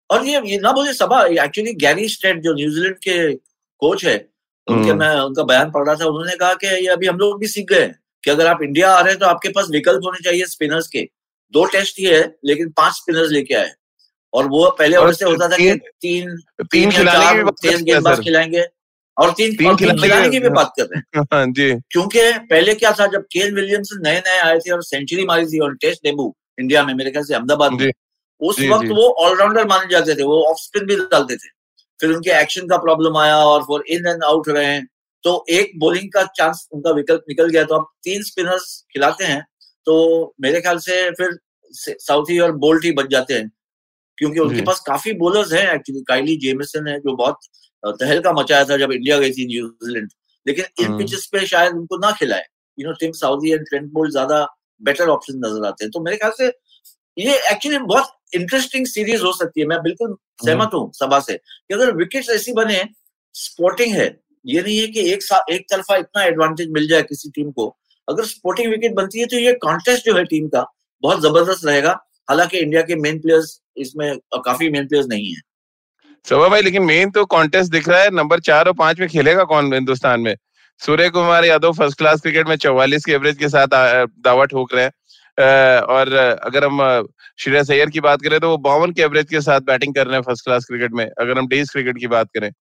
[0.10, 4.16] और ये ये ना बोले सबा एक्चुअली गैरी स्टेट जो न्यूजीलैंड के कोच है
[4.68, 7.40] उनके हम्म। मैं उनका बयान पढ़ रहा था उन्होंने कहा कि ये अभी हम लोग
[7.40, 7.88] भी सीख गए
[8.24, 11.08] कि अगर आप इंडिया आ रहे हैं तो आपके पास विकल्प होने चाहिए स्पिनर्स के।
[11.54, 13.72] दो टेस्ट ही है लेकिन पाँच स्पिनर्स लेके आए
[14.34, 16.36] और वो पहले और से होता था कि तीन
[16.72, 18.66] तीन चार तेज गेंदबाज खिलाएँगे।
[19.22, 22.92] और तीन तीन खिलाने की भी बात कर रहे हैं। हाँ, जी। क्योंकि पहले क्या
[22.92, 26.36] था जब केन विलियम्स नए नए आए थे और सेंचुरी मारी थी और टेस्ट डेबू
[26.60, 27.92] इंडिया में मेरे ख्याल से अहमदाबाद में
[28.42, 28.94] उस जी, वक्त जी.
[28.94, 31.50] वो ऑलराउंडर माने जाते थे वो ऑफ़ स्पिन भी डालते थे।
[32.00, 34.80] फिर उनके एक्शन का प्रॉब्लम आया और फिर इन एंड आउट रहे
[35.24, 39.46] तो एक बॉलिंग का चांस उनका विकल्प निकल गया। तो अब तीन स्पिनर्स खिलाते हैं।
[39.86, 41.38] तो मेरे ख्याल से फिर
[41.74, 43.52] साउथी और बोल्ट ही बच जाते हैं।
[44.18, 47.38] क्योंकि उनके पास काफ़ी बोलर्स हैं एक्चुअली काइली जेमिसन है जो बहुत
[47.84, 50.10] तहलका मचाया था जब इंडिया गई थी न्यूजीलैंड
[50.46, 52.44] लेकिन इन पिचेस हम्म। पे शायद उनको ना खिलाए।
[52.78, 54.46] You know Tim Southee and Trent Boult ज़्यादा
[54.82, 56.48] बेटर ऑप्शन नज़र आते हैं। तो मेरे ख्याल से
[57.18, 61.36] ये एक्चुअली बहुत इंटरेस्टिंग सीरीज़ हो सकती है। मैं बिल्कुल हम्म। सहमत हूँ सभा से
[61.36, 62.84] कि अगर विकेट ऐसी बने
[63.36, 64.08] स्पोर्टिंग है
[64.46, 67.68] ये नहीं है कि एक साथ एक तरफा इतना एडवांटेज मिल जाए किसी टीम को।
[68.08, 70.66] अगर स्पोर्टिंग विकेट बनती है तो ये कॉन्टेस्ट जो है टीम का
[71.04, 71.92] बहुत ज़बरदस्त रहेगा।
[72.30, 75.42] हालाँकि इंडिया के मेन प्लेयर्स इसमें काफ़ी मेन प्लेयर्स नहीं है।
[76.26, 79.44] सभा भाई, लेकिन मेन तो कॉन्टेस्ट दिख रहा है नंबर चार और पाँच में खेलेगा
[79.46, 80.36] कौन हिंदुस्तान में?
[81.10, 83.68] Suryakumar Yadav first class cricket में चौवालीस के एवरेज के साथ
[84.20, 87.08] दावा ठोक रहे हैं। और अगर हम
[87.40, 90.16] श्रेयस अय्यर की बात करें तो वो बावन के एवरेज के साथ बैटिंग कर रहे
[90.16, 92.52] हैं फ़र्स्ट क्लास क्रिकेट में, अगर हम डेज़ क्रिकेट की बात करें।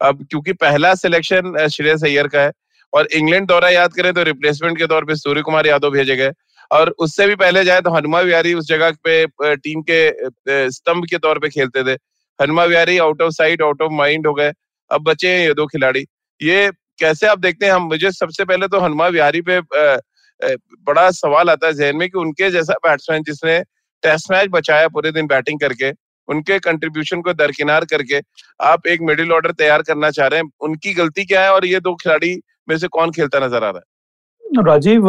[0.00, 2.52] अब क्योंकि पहला सिलेक्शन श्रेयस अय्यर का है,
[2.92, 6.30] और इंग्लैंड दौरा याद करें तो रिप्लेसमेंट के तौर पर सूर्य कुमार यादव भेजे गए।
[6.72, 11.18] और उससे भी पहले जाए तो हनुमा विहारी उस जगह पे टीम के स्तंभ के
[11.18, 11.96] तौर पे खेलते थे।
[12.38, 14.52] Hanuma Vihari out of sight out of mind हो गए।
[14.90, 16.04] अब बचे हैं ये दो खिलाड़ी।
[16.40, 17.72] ये कैसे आप देखते हैं?
[17.72, 19.60] हम मुझे सबसे पहले तो हनुमा विहारी पे
[20.86, 23.58] बड़ा सवाल आता है जहन में कि उनके जैसा बैट्समैन जिसने
[24.02, 25.90] टेस्ट मैच बचाया पूरे दिन बैटिंग करके,
[26.28, 28.20] उनके कंट्रीब्यूशन को दरकिनार करके,
[28.60, 31.52] आप एक मिडिल ऑर्डर तैयार करना चाह रहे हैं, उनकी गलती क्या है?
[31.52, 32.34] और ये दो खिलाड़ी
[32.68, 33.91] में से कौन खेलता नज़र आ रहा है?
[34.58, 35.08] राजीव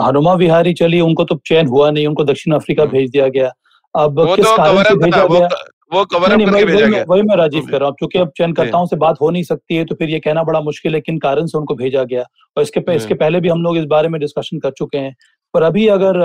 [0.00, 3.50] हनुमा विहारी चली उनको तो चयन हुआ नहीं उनको दक्षिण अफ्रीका हम्म। भेज दिया गया।
[3.94, 5.48] अब वो किस तो कारण से भेजा गया?
[5.92, 8.86] वो कवर अप करके भेजा गया। वही मैं राजीव कर रहा हूँ क्योंकि अब चयनकर्ताओं
[8.86, 11.46] से बात हो नहीं सकती है तो फिर ये कहना बड़ा मुश्किल है किन कारण
[11.46, 12.24] से उनको भेजा गया?
[12.56, 15.14] और इसके इसके पहले भी हम लोग इस बारे में डिस्कशन कर चुके हैं।
[15.54, 16.16] पर अभी अगर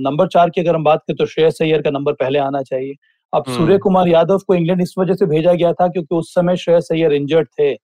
[0.00, 2.94] नंबर चार की अगर हम बात करें तो श्रेयस अय्यर का नंबर पहले आना चाहिए।
[3.32, 6.34] अब हम्म। सूर्य कुमार यादव को इंग्लैंड इस वजह से भेजा गया था क्योंकि उस
[6.34, 7.74] समय श्रेयस अय्यर इंजर्ड थे।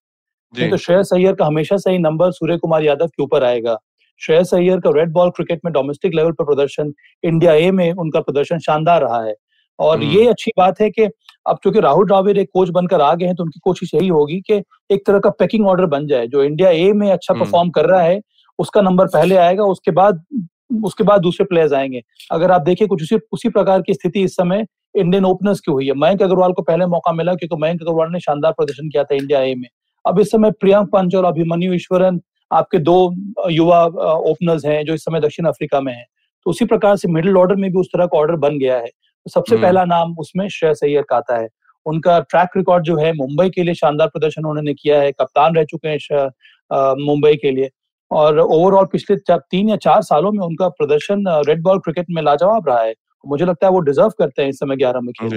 [0.55, 3.79] तो श्रेयस अय्यर का हमेशा सही नंबर सूर्य कुमार यादव के ऊपर आएगा।
[4.20, 6.92] श्रेयस अय्यर का रेड बॉल क्रिकेट में डोमेस्टिक लेवल पर प्रदर्शन
[7.25, 9.35] इंडिया ए में उनका प्रदर्शन शानदार रहा है।
[9.79, 11.09] और हम्म। ये अच्छी बात है कि
[11.46, 14.40] अब चूँकि राहुल द्राविड एक कोच बनकर आ गए हैं तो उनकी कोशिश यही होगी
[14.40, 17.70] कि एक तरह का पैकिंग ऑर्डर बन जाए। जो इंडिया ए में अच्छा परफॉर्म हम्म।
[17.70, 18.20] कर रहा है
[18.59, 20.25] उसका नंबर पहले आएगा उसके बाद
[20.85, 24.37] उसके बाद दूसरे प्लेयर्स आएँगे। अगर आप देखिए कुछ उसी उसी प्रकार की स्थिति इस
[24.37, 28.11] समय इंडियन ओपनर्स की हुई है। मयंक अग्रवाल को पहले मौका मिला क्योंकि मयंक अग्रवाल
[28.11, 29.68] ने शानदार प्रदर्शन किया था इंडिया ए में।
[30.05, 32.20] अब इस समय प्रियंक पंच और अभिमन्यु ईश्वरन
[32.52, 33.14] आपके दो
[33.50, 33.84] युवा
[34.14, 36.06] ओपनर्स हैं जो इस समय दक्षिण अफ्रीका में हैं।
[36.46, 38.86] तो उसी प्रकार से मिडिल ऑर्डर में भी उस तरह का ऑर्डर बन गया है।
[38.86, 41.48] तो सबसे हम्म। पहला नाम उसमें श्रेयस अय्यर का आता है।
[41.86, 45.64] उनका ट्रैक रिकॉर्ड जो है मुंबई के लिए शानदार प्रदर्शन उन्होंने किया है। कप्तान रह
[45.64, 46.26] चुके हैं
[47.06, 47.70] मुंबई के लिए।
[48.10, 52.68] और ओवरऑल पिछले तीन या चार सालों में उनका प्रदर्शन रेड बॉल क्रिकेट में लाजवाब
[52.68, 52.94] रहा है।
[53.26, 55.30] मुझे लगता है वो डिजर्व करते हैं इस समय ग्यारह में खेल।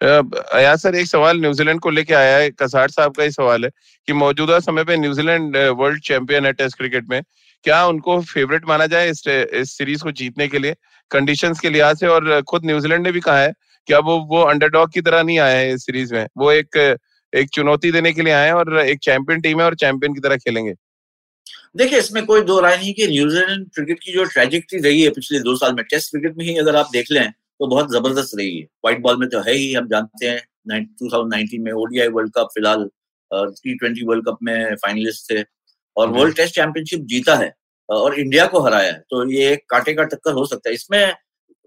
[0.00, 3.70] अया सर एक सवाल न्यूजीलैंड को लेके आया है। कसार साहब का ही सवाल है
[4.08, 7.22] कि मौजूदा समय पे न्यूजीलैंड वर्ल्ड चैंपियन है टेस्ट क्रिकेट में।
[7.64, 10.74] क्या उनको फेवरेट माना जाए इस, इस सीरीज़ को जीतने के लिए
[11.10, 12.06] कंडीशंस के लिहाज से?
[12.06, 13.52] और खुद न्यूजीलैंड ने भी कहा है
[13.88, 16.98] कि अब वो वो अंडरडॉग की तरह नहीं आए हैं इस सीरीज़ में। वो एक
[17.32, 20.20] एक चुनौती देने के लिए आए हैं और एक चैंपियन टीम है और चैंपियन की
[20.20, 20.72] तरह खेलेंगे।
[21.76, 25.40] देखिए इसमें कोई दो राय नहीं कि न्यूजीलैंड क्रिकेट की जो ट्रेजेक्ट्री रही है पिछले
[25.40, 27.20] दो साल में। टेस्ट क्रिकेट में ही अगर आप देख लें
[27.60, 31.24] तो बहुत ज़बरदस्त रही है व्हाइट बॉल में तो है ही हम जानते हैं टू
[31.64, 32.88] में ओडीआई वर्ल्ड कप फ़िलहाल
[33.30, 35.42] टी ट्वेंटी वर्ल्ड कप में फाइनलिस्ट थे।
[35.96, 37.52] और वर्ल्ड टेस्ट चैंपियनशिप जीता है
[37.88, 41.14] और इंडिया को हराया है। तो ये एक कांटे का टक्कर हो सकता है। इसमें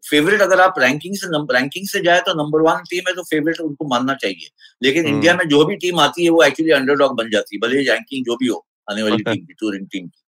[0.04, 3.60] फेवरेट अगर आप रैंकिंग से रैंकिंग से जाए तो नंबर वन टीम है तो फेवरेट
[3.62, 4.50] उनको मानना चाहिए।
[4.82, 7.82] लेकिन इंडिया में जो भी टीम आती है वो एक्चुअली अंडरडॉग बन जाती है भले
[7.90, 10.22] रैंकिंग जो भी हो आने वाली टीम की टूरिंग टीम की।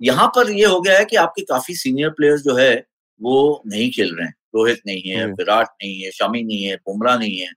[0.00, 2.74] यहाँ पर ये हो गया है कि आपके काफ़ी सीनियर प्लेयर्स जो है
[3.20, 7.18] वो नहीं खेल रहे हैं। रोहित नहीं है विराट नहीं है शमी नहीं है बुमराह
[7.18, 7.50] नहीं है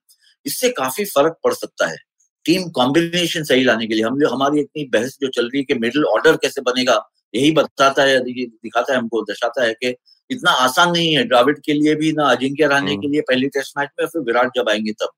[0.45, 1.97] इससे काफ़ी फ़र्क पड़ सकता है।
[2.45, 5.73] टीम कॉम्बिनेशन सही लाने के लिए हम हमारी इतनी बहस जो चल रही है कि
[5.73, 7.01] मिडिल ऑर्डर कैसे बनेगा
[7.35, 9.95] यही बताता है दिखाता है हमको दर्शाता है कि
[10.31, 13.47] इतना आसान नहीं है द्राविड के लिए भी ना अजिंक्य रहने हम्म। के लिए पहले
[13.47, 15.09] टेस्ट मैच में फिर विराट जब आएँगे तब।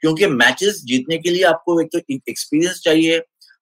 [0.00, 3.18] क्योंकि मैचेस जीतने के लिए आपको एक तो एक्सपीरियंस चाहिए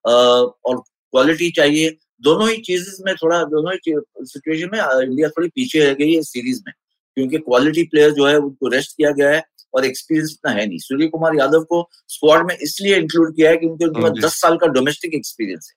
[0.07, 5.81] और क्वालिटी चाहिए। दोनों ही चीजेस में थोड़ा दोनों ही सिचुएशन में इंडिया थोड़ी पीछे
[5.81, 6.73] रह गई है सीरीज़ में।
[7.17, 9.43] क्योंकि क्वालिटी प्लेयर जो है उनको रेस्ट किया गया है
[9.75, 13.57] और एक्सपीरियंस इतना है नहीं। सूर्य कुमार यादव को स्क्वाड में इसलिए इंक्लूड किया है
[13.57, 15.77] क्योंकि उनके पास दस साल का डोमेस्टिक एक्सपीरियंस है।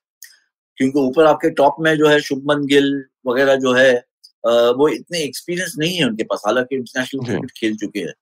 [0.78, 2.92] क्योंकि ऊपर आपके टॉप में जो है शुभमन गिल
[3.26, 3.92] वगैरह जो है
[4.44, 8.12] वो इतने एक्सपीरियंस नहीं है उनके पास हालाँकि इंटरनेशनल क्रिकेट खेल चुके हैं।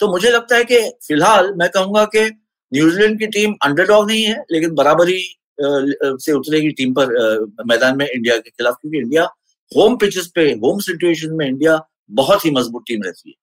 [0.00, 2.24] तो मुझे लगता है कि फ़िलहाल मैं कहूँगा कि
[2.72, 5.20] न्यूजीलैंड की टीम अंडरडॉग नहीं है लेकिन बराबरी
[5.60, 7.12] से उतरेगी टीम पर
[7.66, 9.24] मैदान में इंडिया के खिलाफ। क्योंकि इंडिया
[9.72, 11.76] होम पिचेस पे होम सिचुएशन में इंडिया
[12.10, 13.34] बहुत ही मज़बूत टीम रहती है।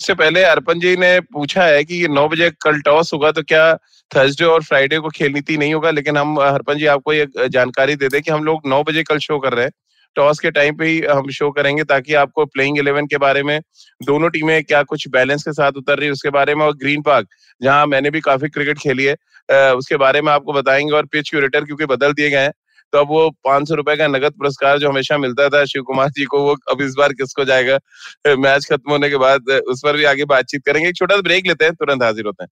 [0.00, 3.42] से पहले अर्पण जी ने पूछा है कि ये नौ बजे कल टॉस होगा तो
[3.42, 3.74] क्या
[4.10, 7.96] थर्सडे और फ्राइडे को खेल नीति नहीं होगा, लेकिन हम हरपन जी, आपको ये जानकारी
[7.96, 9.72] दे दें कि हम लोग नौ बजे कल शो कर रहे हैं।
[10.16, 13.60] टॉस के टाइम पे ही हम शो करेंगे ताकि आपको प्लेइंग इलेवन के बारे में
[14.00, 17.02] दोनों टीमें क्या कुछ बैलेंस के साथ उतर रही है उसके बारे में और ग्रीन
[17.02, 17.28] पार्क
[17.60, 21.64] जहाँ मैंने भी काफ़ी क्रिकेट खेली है उसके बारे में आपको बताएँगे और पिच क्यूरेटर
[21.64, 22.52] क्योंकि बदल दिए गए हैं।
[22.92, 26.08] तो अब वो पाँच सौ रुपए का नगद पुरस्कार जो हमेशा मिलता था शिव कुमार
[26.10, 27.78] जी को, वो अब इस बार किसको जाएगा?
[28.38, 31.46] मैच खत्म होने के बाद, उस पर भी आगे बातचीत करेंगे। एक छोटा सा ब्रेक
[31.46, 32.48] लेते हैं, तुरंत हाजिर होते हैं।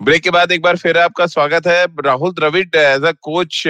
[0.00, 3.62] ब्रेक के बाद एक बार फिर आपका स्वागत है। Rahul Dravid as a coach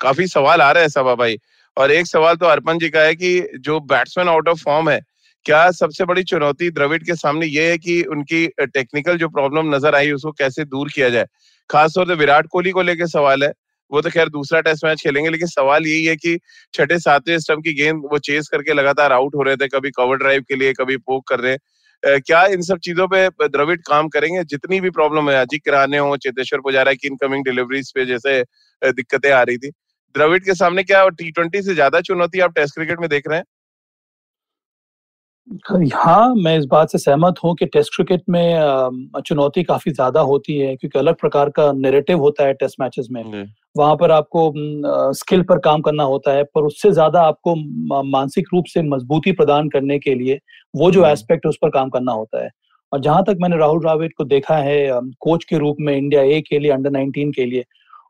[0.00, 1.36] काफ़ी सवाल आ रहे हैं सभा भाई।
[1.76, 5.00] और एक सवाल तो अर्पण जी का है कि जो बैट्समैन आउट ऑफ़ फॉर्म है
[5.46, 9.94] क्या सबसे बड़ी चुनौती द्रविड के सामने ये है कि उनकी टेक्निकल जो प्रॉब्लम नज़र
[9.94, 11.26] आई उसको कैसे दूर किया जाए?
[11.70, 13.52] खासतौर से विराट कोहली को लेकर सवाल है।
[13.90, 16.38] वो तो खैर दूसरा टेस्ट मैच खेलेंगे, लेकिन सवाल यही है कि
[16.74, 20.16] छठे, सातवें स्टम्प की गेंद वो चेस करके लगातार आउट हो रहे थे, कभी कवर
[20.18, 21.56] ड्राइव के लिए, कभी पोक कर रहे
[22.02, 24.42] क्या इन सब चीज़ों पे द्रविड काम करेंगे?
[24.44, 28.40] जितनी भी प्रॉब्लम है, अजीत कराने हो, चेतेश्वर पुजारा की इनकमिंग डिलीवरीज पे जैसे
[28.82, 29.70] दिक्कतें आ रही थी।
[30.14, 33.38] द्रविड के सामने क्या टी ट्वेंटी से ज़्यादा चुनौती आप टेस्ट क्रिकेट में देख रहे
[33.38, 33.44] हैं?
[35.94, 40.56] हाँ मैं इस बात से सहमत हूँ कि टेस्ट क्रिकेट में चुनौती काफ़ी ज़्यादा होती
[40.58, 43.22] है क्योंकि अलग प्रकार का नेरेटिव होता है टेस्ट मैचेस में।
[43.76, 44.52] वहाँ पर आपको
[45.14, 47.54] स्किल पर काम करना होता है पर उससे ज़्यादा आपको
[48.04, 50.38] मानसिक रूप से मजबूती प्रदान करने के लिए
[50.74, 52.50] वो जो एस्पेक्ट है उस पर काम करना होता है।
[52.92, 54.88] और जहाँ तक मैंने राहुल द्राविड को देखा है
[55.20, 57.64] कोच के रूप में इंडिया ए के लिए अंडर नाइनटीन के लिए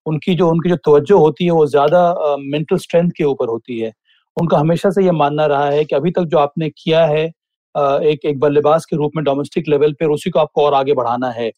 [0.07, 3.92] उनकी जो उनकी जो तवज्जो होती है वो ज़्यादा मेंटल स्ट्रेंथ के ऊपर होती है।
[4.37, 7.25] उनका हमेशा से ये मानना रहा है कि अभी तक जो आपने किया है
[8.05, 11.31] एक एक बल्लेबाज के रूप में डोमेस्टिक लेवल पर उसी को आपको और आगे बढ़ाना
[11.31, 11.51] है।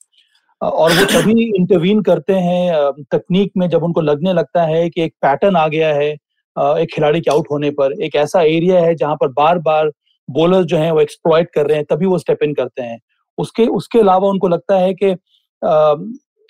[0.63, 5.15] और वो तभी इंटरवीन करते हैं तकनीक में जब उनको लगने लगता है कि एक
[5.23, 6.11] पैटर्न आ गया है
[6.57, 9.91] एक खिलाड़ी के आउट होने पर एक ऐसा एरिया है जहाँ पर बार बार
[10.29, 12.99] बॉलर जो है वो एक्सप्लॉइट कर रहे हैं तभी वो स्टेप इन करते हैं।
[13.39, 15.11] उसके उसके अलावा उनको लगता है कि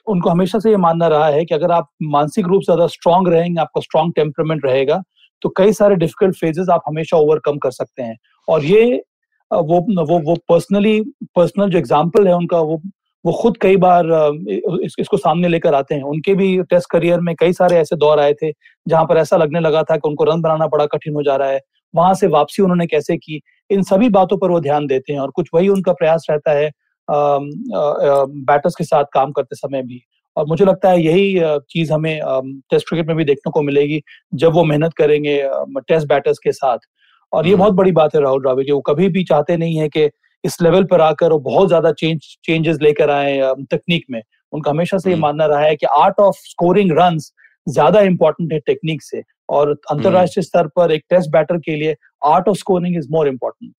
[0.07, 3.29] उनको हमेशा से ये मानना रहा है कि अगर आप मानसिक रूप से ज़्यादा स्ट्रांग
[3.29, 5.03] रहेंगे आपका स्ट्रांग टेम्परमेंट रहेगा
[5.45, 8.17] तो कई सारे डिफ़िकल्ट फेजेस आप हमेशा ओवरकम कर सकते हैं।
[8.49, 8.85] और ये
[9.51, 11.01] वो वो वो पर्सनली
[11.37, 12.81] पर्सनल जो एग्ज़ाम्पल है उनका वो
[13.25, 17.35] वो खुद कई बार इस, इसको सामने लेकर आते हैं। उनके भी टेस्ट करियर में
[17.37, 18.51] कई सारे ऐसे दौर आए थे
[18.87, 21.49] जहाँ पर ऐसा लगने लगा था कि उनको रन बनाना बड़ा कठिन हो जा रहा
[21.49, 21.61] है।
[21.95, 23.41] वहाँ से वापसी उन्होंने कैसे की?
[23.71, 26.71] इन सभी बातों पर वो ध्यान देते हैं और कुछ वही उनका प्रयास रहता है
[27.09, 30.01] बैटर्स के साथ काम करते समय भी।
[30.37, 32.19] और मुझे लगता है यही चीज़ हमें
[32.71, 34.03] टेस्ट क्रिकेट में भी देखने को मिलेगी
[34.35, 35.37] जब वो मेहनत करेंगे
[35.79, 36.79] टेस्ट बैटर्स के साथ
[37.33, 39.89] और ये हम्म। बहुत बड़ी बात है राहुल द्राविड वो कभी भी चाहते नहीं है
[39.89, 40.09] कि
[40.45, 44.99] इस लेवल पर आकर वो बहुत ज़्यादा चेंज चेंजेस लेकर आए तकनीक में उनका हमेशा
[44.99, 47.19] से ये हम्म। मानना रहा है कि आर्ट ऑफ़ स्कोरिंग रन
[47.67, 51.97] ज़्यादा इंपॉर्टेंट है टेक्निक से और अंतरराष्ट्रीय हम्म। स्तर पर एक टेस्ट बैटर के लिए
[52.25, 53.73] art of scoring is more important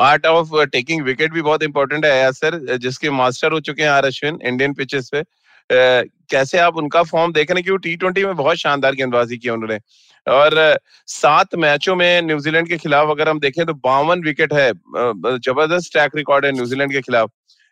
[0.00, 4.06] art of taking wicket भी बहुत इंपॉर्टेंट है सर जिसके मास्टर हो चुके हैं आर
[4.06, 5.22] अश्विन इंडियन पिचेस पे
[5.70, 9.78] कैसे आप उनका फॉर्म देख रहे हैं कि टी में बहुत शानदार गेंदबाजी की उन्होंने।
[10.26, 10.78] और
[11.08, 16.16] सात मैचों में न्यूजीलैंड के खिलाफ अगर हम देखें तो बावन विकेट है ज़बरदस्त ट्रैक
[16.16, 17.30] रिकॉर्ड है न्यूजीलैंड के खिलाफ।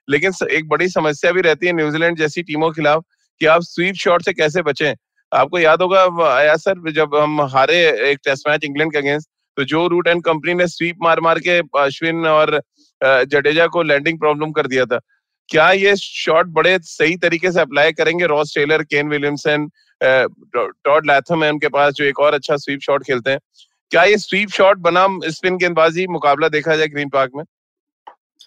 [0.08, 3.02] लेकिन एक बड़ी समस्या भी रहती है न्यूजीलैंड जैसी टीमों के खिलाफ
[3.40, 4.94] कि आप स्वीप शॉट से कैसे बचें।
[5.32, 7.76] आपको याद होगा आया सर, जब हम हारे
[8.10, 11.38] एक टेस्ट मैच इंग्लैंड के अगेंस्ट तो जो रूट एंड कंपनी ने स्वीप मार मार
[11.38, 12.60] के अश्विन और
[13.00, 15.00] जडेजा को लैंडिंग प्रॉब्लम कर दिया था।
[15.48, 18.26] क्या ये शॉट बड़े सही तरीके से अप्लाई करेंगे?
[18.26, 19.68] Ross Taylor Kane Williamson
[20.00, 23.38] Tom Latham है उनके पास जो एक और अच्छा स्वीप शॉट खेलते हैं।
[23.92, 27.44] क्या ये स्वीप शॉट बनाम स्पिन गेंदबाजी मुकाबला देखा जाए ग्रीन पार्क में?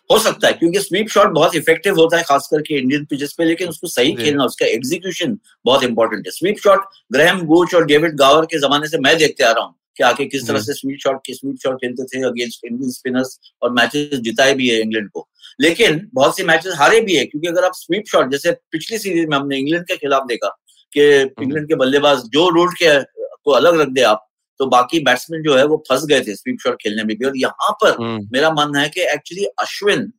[0.09, 3.45] हो सकता है क्योंकि स्वीप शॉट बहुत इफ़ेक्टिव होता है खास करके इंडियन पिचेस पे
[3.45, 8.15] लेकिन उसको सही खेलना उसका एग्जीक्यूशन बहुत इंपॉर्टेंट है। स्वीप शॉट ग्रहम बूच और डेविड
[8.19, 10.97] गावर के जमाने से मैं देखते आ रहा हूँ। कि आके किस तरह से स्वीप
[11.03, 15.09] शॉट के स्वीप शॉट खेलते थे अगेंस्ट इंडियन स्पिनर्स और मैचेस जिताए भी है इंग्लैंड
[15.09, 15.29] को।
[15.61, 19.27] लेकिन बहुत से मैचेस हारे भी है क्योंकि अगर आप स्वीप शॉट जैसे पिछली सीरीज़
[19.27, 20.49] में हमने इंग्लैंड के खिलाफ देखा
[20.97, 23.03] कि इंग्लैंड के बल्लेबाज जो रूट के
[23.43, 24.25] को अलग रख दे आप
[24.59, 27.37] तो बाकी बैट्समैन जो है वो फंस गए थे स्वीप शॉट खेलने में भी। और
[27.37, 30.11] यहाँ पर हम्म। मेरा मानना है कि एक्चुअली अश्विन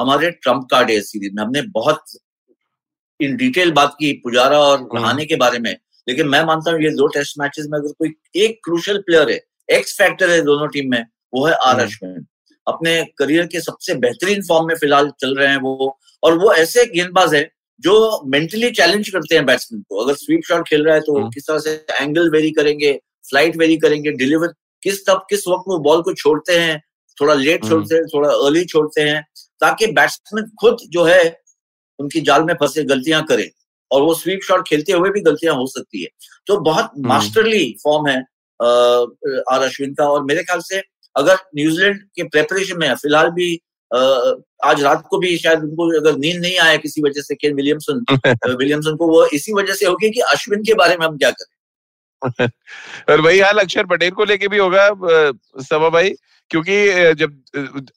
[0.00, 2.04] हमारे ट्रंप कार्ड है सीरीज़ में। हमने बहुत
[3.20, 5.76] इन डिटेल बात की पुजारा और हम्म। रहाने के बारे में।
[6.10, 9.40] लेकिन मैं मानता हूँ ये दो टेस्ट मैचेस में अगर कोई एक क्रूशल प्लेयर है
[9.68, 12.26] एक्स फैक्टर है दोनों टीम में वो है आर हम्म। अश्विन
[12.66, 16.84] अपने करियर के सबसे बेहतरीन फॉर्म में फ़िलहाल चल रहे हैं वो और वो ऐसे
[16.88, 17.42] गेंदबाज है
[17.82, 17.94] जो
[18.28, 21.58] मेंटली चैलेंज करते हैं बैट्समैन को अगर स्वीप शॉट खेल रहा है तो किस तरह
[21.58, 22.92] से एंगल वेरी करेंगे
[23.24, 26.78] फ़्लाइट वेरी करेंगे डिलीवर किस तब किस वक्त वो बॉल को छोड़ते हैं
[27.18, 29.22] थोड़ा लेट हम्म। छोड़ते हैं थोड़ा अर्ली छोड़ते हैं
[29.60, 31.22] ताकि बैट्समैन खुद जो है
[31.98, 33.50] उनकी जाल में फंसे गलतियाँ करे
[33.92, 36.08] और वो स्वीप शॉट खेलते हुए भी गलतियाँ हो सकती है।
[36.46, 38.18] तो बहुत मास्टरली। फॉर्म है
[39.52, 40.82] आर अश्विन का और मेरे ख्याल से
[41.16, 43.54] अगर न्यूजीलैंड के प्रेपरेशन में फ़िलहाल भी
[44.64, 48.04] आज रात को भी शायद उनको अगर नींद नहीं आया किसी वजह से केन विलियमसन
[48.56, 51.56] विलियमसन को वो इसी वजह से होगी कि अश्विन के बारे में हम क्या करें?
[53.10, 54.88] और वही हाल अक्षर पटेल को लेके भी होगा
[55.62, 56.10] सभा भाई
[56.50, 56.76] क्योंकि
[57.14, 57.42] जब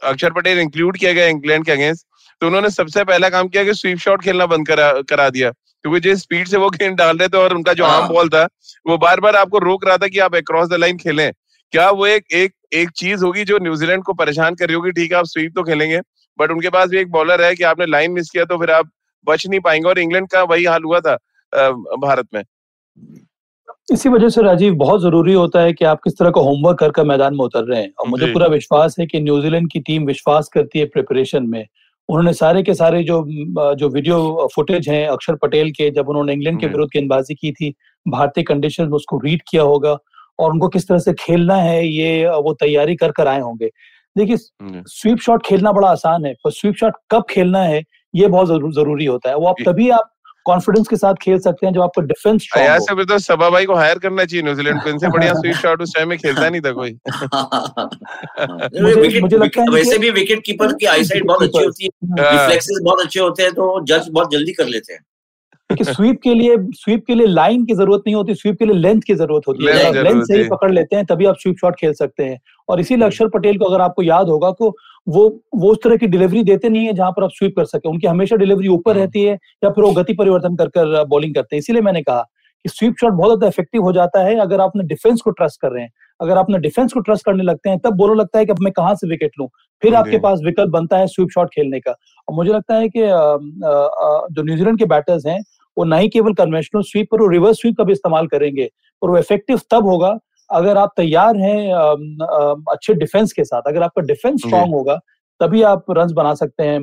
[0.03, 2.07] अक्षर पटेल इंक्लूड किया गया इंग्लैंड के अगेंस्ट
[2.41, 5.51] तो उन्होंने सबसे पहला काम किया कि स्वीप शॉट खेलना बंद करा करा दिया।
[5.85, 8.41] क्योंकि जिस स्पीड से वो गेंद डाल रहे थे और उनका जो आम बॉल हाँ।
[8.41, 8.47] था
[8.85, 11.31] वो बार बार आपको रोक रहा था कि आप अक्रॉस द लाइन खेलें।
[11.73, 14.91] क्या वो एक एक एक चीज़ होगी जो न्यूजीलैंड को परेशान कर रही होगी?
[14.91, 15.99] ठीक है आप स्वीप तो खेलेंगे
[16.39, 18.89] बट उनके पास भी एक बॉलर है कि आपने लाइन मिस किया तो फिर आप
[19.27, 21.15] बच नहीं पाएँगे और इंग्लैंड का वही हाल हुआ था
[21.99, 22.43] भारत में।
[23.91, 27.03] इसी वजह से राजीव बहुत ज़रूरी होता है कि आप किस तरह का होमवर्क कर
[27.03, 30.47] मैदान में उतर रहे हैं। और मुझे पूरा विश्वास है कि न्यूजीलैंड की टीम विश्वास
[30.53, 31.65] करती है प्रिपरेशन में।
[32.09, 33.23] उन्होंने सारे के सारे जो
[33.75, 37.73] जो वीडियो फुटेज हैं अक्षर पटेल के जब उन्होंने इंग्लैंड के विरुद्ध गेंदबाजी की थी
[38.05, 39.97] भारतीय कंडीशन में उसको रीड किया होगा
[40.39, 43.69] और उनको किस तरह से खेलना है ये वो तैयारी कर कर आए होंगे।
[44.15, 48.73] देखिए स्वीप शॉट खेलना बड़ा आसान है पर स्वीप शॉट कब खेलना है ये बहुत
[48.75, 50.09] ज़रूरी होता है। वो आप तभी आप
[50.45, 53.75] कॉन्फिडेंस के साथ खेल सकते हैं जो आपको डिफेंस ऐसे फिर तो सबा भाई को
[53.75, 56.71] हायर करना चाहिए न्यूजीलैंड को इनसे बढ़िया स्वीप शॉट उस टाइम में खेलता नहीं था
[56.71, 56.91] कोई।
[58.81, 61.89] मुझे, मुझे लगता है वैसे भी विकेट कीपर की आईसाइट बहुत अच्छी होती है।
[62.31, 65.01] रिफ्लेक्सेस हाँ। बहुत अच्छे होते हैं तो जज बहुत जल्दी कर लेते हैं।
[65.69, 68.75] कि स्वीप के लिए स्वीप के लिए लाइन की ज़रूरत नहीं होती स्वीप के लिए
[68.75, 71.75] लेंथ की ज़रूरत होती है। लेंथ से ही। पकड़ लेते हैं तभी आप स्वीप शॉट
[71.75, 74.75] खेल सकते हैं। और इसीलिए अक्षर पटेल को अगर आपको याद होगा को
[75.07, 77.89] वो वो उस तरह की डिलीवरी देते नहीं है जहाँ पर आप स्वीप कर सके।
[77.89, 81.35] उनकी हमेशा डिलीवरी ऊपर हाँ। रहती है या फिर वो गति परिवर्तन कर कर बॉलिंग
[81.35, 82.21] करते हैं। इसीलिए मैंने कहा
[82.65, 85.61] कि स्वीप शॉट बहुत ज़्यादा इफ़ेक्टिव हो जाता है अगर आप अपने डिफेंस को ट्रस्ट
[85.61, 88.39] कर रहे हैं। अगर आप अपने डिफेंस को ट्रस्ट करने लगते हैं तब बोलो लगता
[88.39, 89.47] है कि अब मैं कहाँ से विकेट लूँ?
[89.81, 93.01] फिर आपके पास विकल्प बनता है स्वीप शॉट खेलने का। और मुझे लगता है कि
[93.01, 95.39] जो न्यूजीलैंड के बैटर्स हैं
[95.77, 98.69] वो ना ही केवल कन्वेंशनल स्वीप पर वो रिवर्स स्वीप का भी इस्तेमाल करेंगे।
[99.01, 100.17] और वो इफ़ेक्टिव तब होगा
[100.49, 101.71] अगर आप तैयार हैं
[102.71, 104.99] अच्छे डिफेंस के साथ अगर आपका डिफेंस स्ट्रांग होगा
[105.41, 106.79] तभी आप रन बना सकते हैं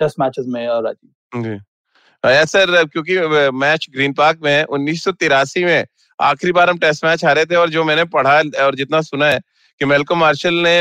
[0.00, 1.58] टेस्ट मैचेस में राजीव।
[2.46, 3.18] सर क्योंकि
[3.58, 5.06] मैच ग्रीन पार्क में उन्नीस
[5.58, 5.84] में
[6.18, 9.38] आखिरी बार हम टेस्ट मैच हारे थे और जो मैंने पढ़ा और जितना सुना है
[9.80, 10.80] कि मेलको मार्शल ने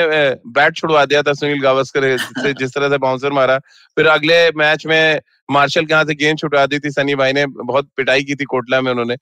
[0.50, 3.58] बैट छुड़वा दिया था सुनील गावस्कर से जिस तरह से बाउंसर मारा।
[3.98, 7.46] फिर अगले मैच में मार्शल के यहाँ से गेंद छुटवा दी थी सनी भाई ने
[7.46, 9.16] बहुत पिटाई की थी कोटला में उन्होंने।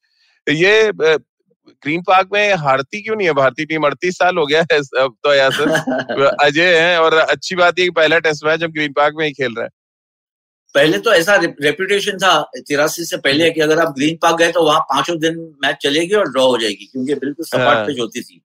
[0.48, 0.92] ये
[1.68, 3.34] ग्रीन पार्क में हारती क्यों नहीं है?
[3.34, 5.70] भारतीय टीम अड़तीस साल हो गया है अब तो यासर
[6.44, 9.54] अजय है और अच्छी बात है पहला टेस्ट मैच हम ग्रीन पार्क में ही खेल
[9.54, 9.72] रहे हैं।
[10.76, 14.64] पहले तो ऐसा रेपुटेशन था तिरासी से पहले कि अगर आप ग्रीन पार्क गए तो
[14.64, 18.22] वहाँ पाँचों दिन मैच चलेगी और ड्रॉ हो जाएगी क्योंकि बिल्कुल सपाट पिच हाँ। होती
[18.22, 18.42] थी।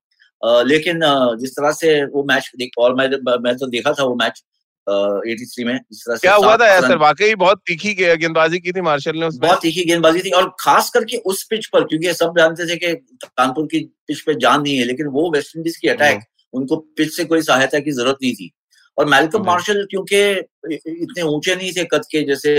[0.46, 1.00] आ, लेकिन
[1.40, 3.08] जिस तरह से वो मैच देख और मैं
[3.38, 4.42] मैं तो देखा था वो मैच।
[4.86, 8.72] एटी थ्री में जिस तरह से क्या हुआ था यार वाकई बहुत तीखी गेंदबाजी की
[8.72, 12.38] थी मार्शल ने बहुत तीखी गेंदबाजी थी और खास करके उस पिच पर क्योंकि सब
[12.38, 15.88] जानते थे कि कानपुर की पिच पे जान नहीं है लेकिन वो वेस्ट इंडीज की
[15.88, 18.50] अटैक हम्म। उनको पिच से कोई सहायता की ज़रूरत नहीं थी
[18.98, 20.20] और मेलकम हम्म। मार्शल क्योंकि
[20.72, 22.54] इतने ऊँचे नहीं थे कद के जैसे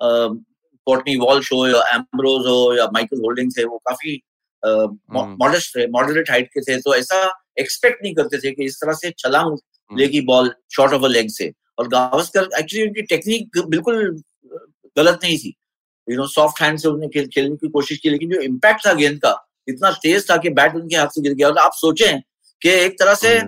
[0.00, 4.20] कोर्टनी वॉल्श हो या एम्ब्रोज हो या माइकल होल्डिंग थे वो काफ़ी
[4.62, 7.22] मॉडस्ट थे मॉडरेट हाइट के थे तो ऐसा
[7.58, 9.56] एक्सपेक्ट नहीं करते थे कि इस तरह से छलांग
[9.98, 14.22] लेगी ball short of a leg से। और गावस्कर एक्चुअली उनकी टेक्निक बिल्कुल
[14.96, 15.54] गलत नहीं थी।
[16.08, 18.92] यू नो सॉफ्ट हैंड से उन्हें खेल, खेलने की कोशिश की लेकिन जो इम्पैक्ट था
[18.94, 19.34] गेंद का
[19.68, 22.20] इतना तेज था कि बैट उनके हाथ से गिर गया। और आप सोचें
[22.62, 23.40] कि एक तरह से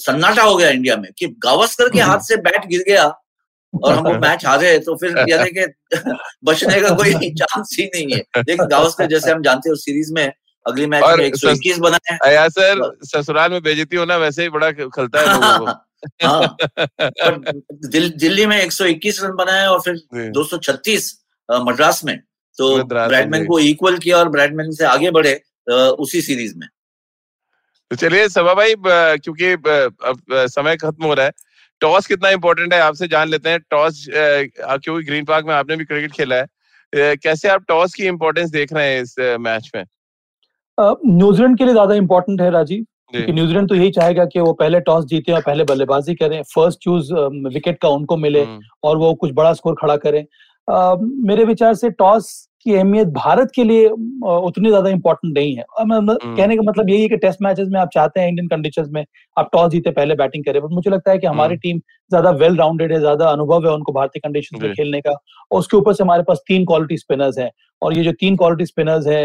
[0.00, 3.04] सन्नाटा हो गया इंडिया में कि गावस्कर के हाथ से बैट गिर गया
[3.74, 5.66] और हम वो मैच हारे तो फिर यानी कि
[6.44, 10.32] बचने का कोई चांस ही नहीं है। लेकिन गावस्कर जैसे हम जानते हैं सीरीज़ में
[10.66, 14.48] अगली मैच में एक सौ इक्कीस बनाए अया सर ससुराल में बेजती होना वैसे ही
[14.48, 15.72] बड़ा खलता है लोगों को।
[16.26, 16.56] हाँ।
[17.90, 19.96] दिल, दिल्ली में 121 रन बनाए और फिर
[20.32, 21.12] 236
[21.50, 22.18] मद्रास में।
[22.58, 25.40] तो ब्रैडमैन को इक्वल किया और ब्रैडमैन से आगे बढ़े
[25.98, 26.68] उसी सीरीज़ में।
[27.90, 31.32] तो चलिए सभा भाई क्योंकि अब समय खत्म हो रहा है।
[31.80, 35.84] टॉस कितना इम्पोर्टेंट है आपसे जान लेते हैं। टॉस क्योंकि ग्रीन पार्क में आपने भी
[35.84, 36.46] क्रिकेट खेला है।
[37.16, 39.84] कैसे आप टॉस की इम्पोर्टेंस देख रहे हैं इस मैच में?
[40.78, 44.80] न्यूजीलैंड के लिए ज़्यादा इंपॉर्टेंट है राजीव क्योंकि न्यूजीलैंड तो यही चाहेगा कि वो पहले
[44.80, 47.12] टॉस जीते और पहले बल्लेबाजी करें फ़र्स्ट चूज़
[47.48, 50.24] विकेट का उनको मिले हम्म। और वो कुछ बड़ा स्कोर खड़ा करें
[51.24, 52.28] मेरे विचार से टॉस
[52.66, 57.02] की अहमियत भारत के लिए उतनी ज़्यादा इंपॉर्टेंट नहीं है हम्म। कहने का मतलब यही
[57.02, 59.04] है कि टेस्ट मैचेस में आप चाहते हैं इंडियन कंडीशंस में
[59.36, 62.30] आप टॉस जीते पहले बैटिंग करें बट मुझे लगता है कि हमारी टीम हम्म। ज़्यादा
[62.38, 65.94] वेल राउंडेड है ज़्यादा अनुभव है उनको भारतीय कंडीशन में खेलने का और उसके ऊपर
[65.94, 67.50] से हमारे पास तीन क्वालिटी स्पिनर्स हैं
[67.82, 69.24] और ये जो तीन क्वालिटी स्पिनर्स हैं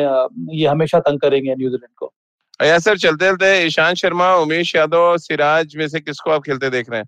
[0.54, 2.13] ये हमेशा तंग करेंगे न्यूजीलैंड को
[2.60, 6.89] या सर चलते चलते ईशांत शर्मा उमेश यादव सिराज में से किसको आप खेलते देख
[6.89, 7.08] रहे हैं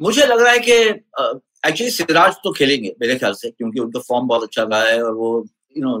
[0.00, 4.26] मुझे लग रहा है कि एक्चुअली सिराज तो खेलेंगे मेरे ख्याल से क्योंकि उनका फॉर्म
[4.28, 5.28] बहुत अच्छा रहा है और वो
[5.76, 5.96] यू नो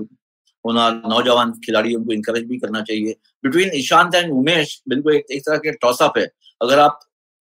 [0.64, 5.42] होना नौजवान खिलाड़ी उनको इंकरेज भी करना चाहिए। बिटवीन ईशांत एंड उमेश बिल्कुल एक, एक
[5.42, 6.26] तरह के टॉसअप है।
[6.60, 7.00] अगर आप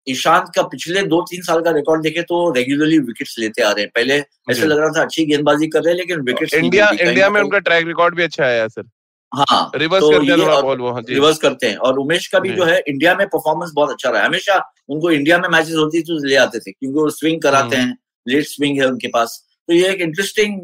[0.07, 3.83] ईशांत का पिछले दो तीन साल का रिकॉर्ड देखे तो रेगुलरली विकेट्स लेते आ रहे
[3.83, 7.29] हैं। पहले ऐसे लग रहा था अच्छी गेंदबाजी कर रहे हैं लेकिन विकेट्स इंडिया इंडिया
[7.29, 8.89] में उनका ट्रैक रिकॉर्ड भी अच्छा है सर
[9.31, 12.65] हाँ रिवर्स तो करते हैं बॉल वो रिवर्स करते हैं। और उमेश का भी जो।
[12.65, 16.17] है इंडिया में परफॉर्मेंस बहुत अच्छा रहा है। हमेशा उनको इंडिया में मैचेस होती तो
[16.25, 19.73] ले आते थे क्योंकि वो स्विंग कराते हम्म। हैं। लेट स्विंग है उनके पास। तो
[19.73, 20.59] ये एक इंटरेस्टिंग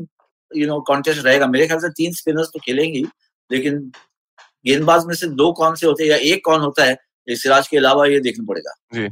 [0.51, 3.03] यू नो कॉन्टेस्ट रहेगा। मेरे ख्याल से तीन स्पिनर्स तो खेलेंगे
[3.49, 3.79] लेकिन
[4.65, 6.95] गेंदबाज में से दो कौन से होते हैं या एक कौन होता है
[7.27, 9.07] सिराज के अलावा ये देखना पड़ेगा। जी।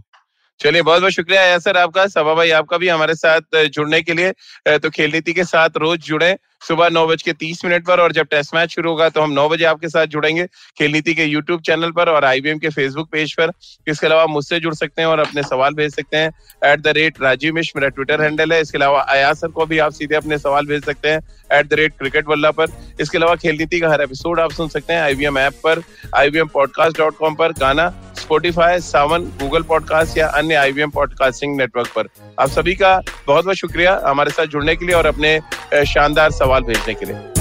[0.60, 4.78] चलिए, बहुत बहुत शुक्रिया सर आपका, सभा भाई आपका भी हमारे साथ जुड़ने के लिए
[4.78, 8.12] तो खेल नीति के साथ रोज जुड़े। सुबह नौ बज के तीस मिनट पर और
[8.12, 10.46] जब टेस्ट मैच शुरू होगा तो हम नौ बजे आपके साथ जुड़ेंगे
[10.78, 13.52] खेल नीति के यूट्यूब चैनल पर और आईबीएम के फेसबुक पेज पर।
[13.88, 16.32] इसके अलावा मुझसे जुड़ सकते हैं और अपने सवाल भेज सकते हैं
[16.64, 19.80] at the rate Rajeev Mishra मेरा ट्विटर हैंडल है। इसके अलावा अया सर को भी
[19.80, 23.36] आप सीधे अपने सवाल भेज सकते हैं एट द रेट क्रिकेट वल्ला पर। इसके अलावा
[23.36, 25.84] खेल नीति का हर एपिसोड आप सुन सकते हैं आईवीएम ऐप पर
[26.16, 31.88] आईवीएम पॉडकास्ट डॉट कॉम पर, गाना स्पोटिफाई सावन गूगल पॉडकास्ट या अन्य आईवीएम पॉडकास्टिंग नेटवर्क
[31.96, 32.08] पर।
[32.40, 32.96] आप सभी का
[33.28, 35.40] बहुत बहुत शुक्रिया हमारे साथ जुड़ने के लिए और अपने
[35.86, 37.41] शानदार सवाल भेजने के लिए।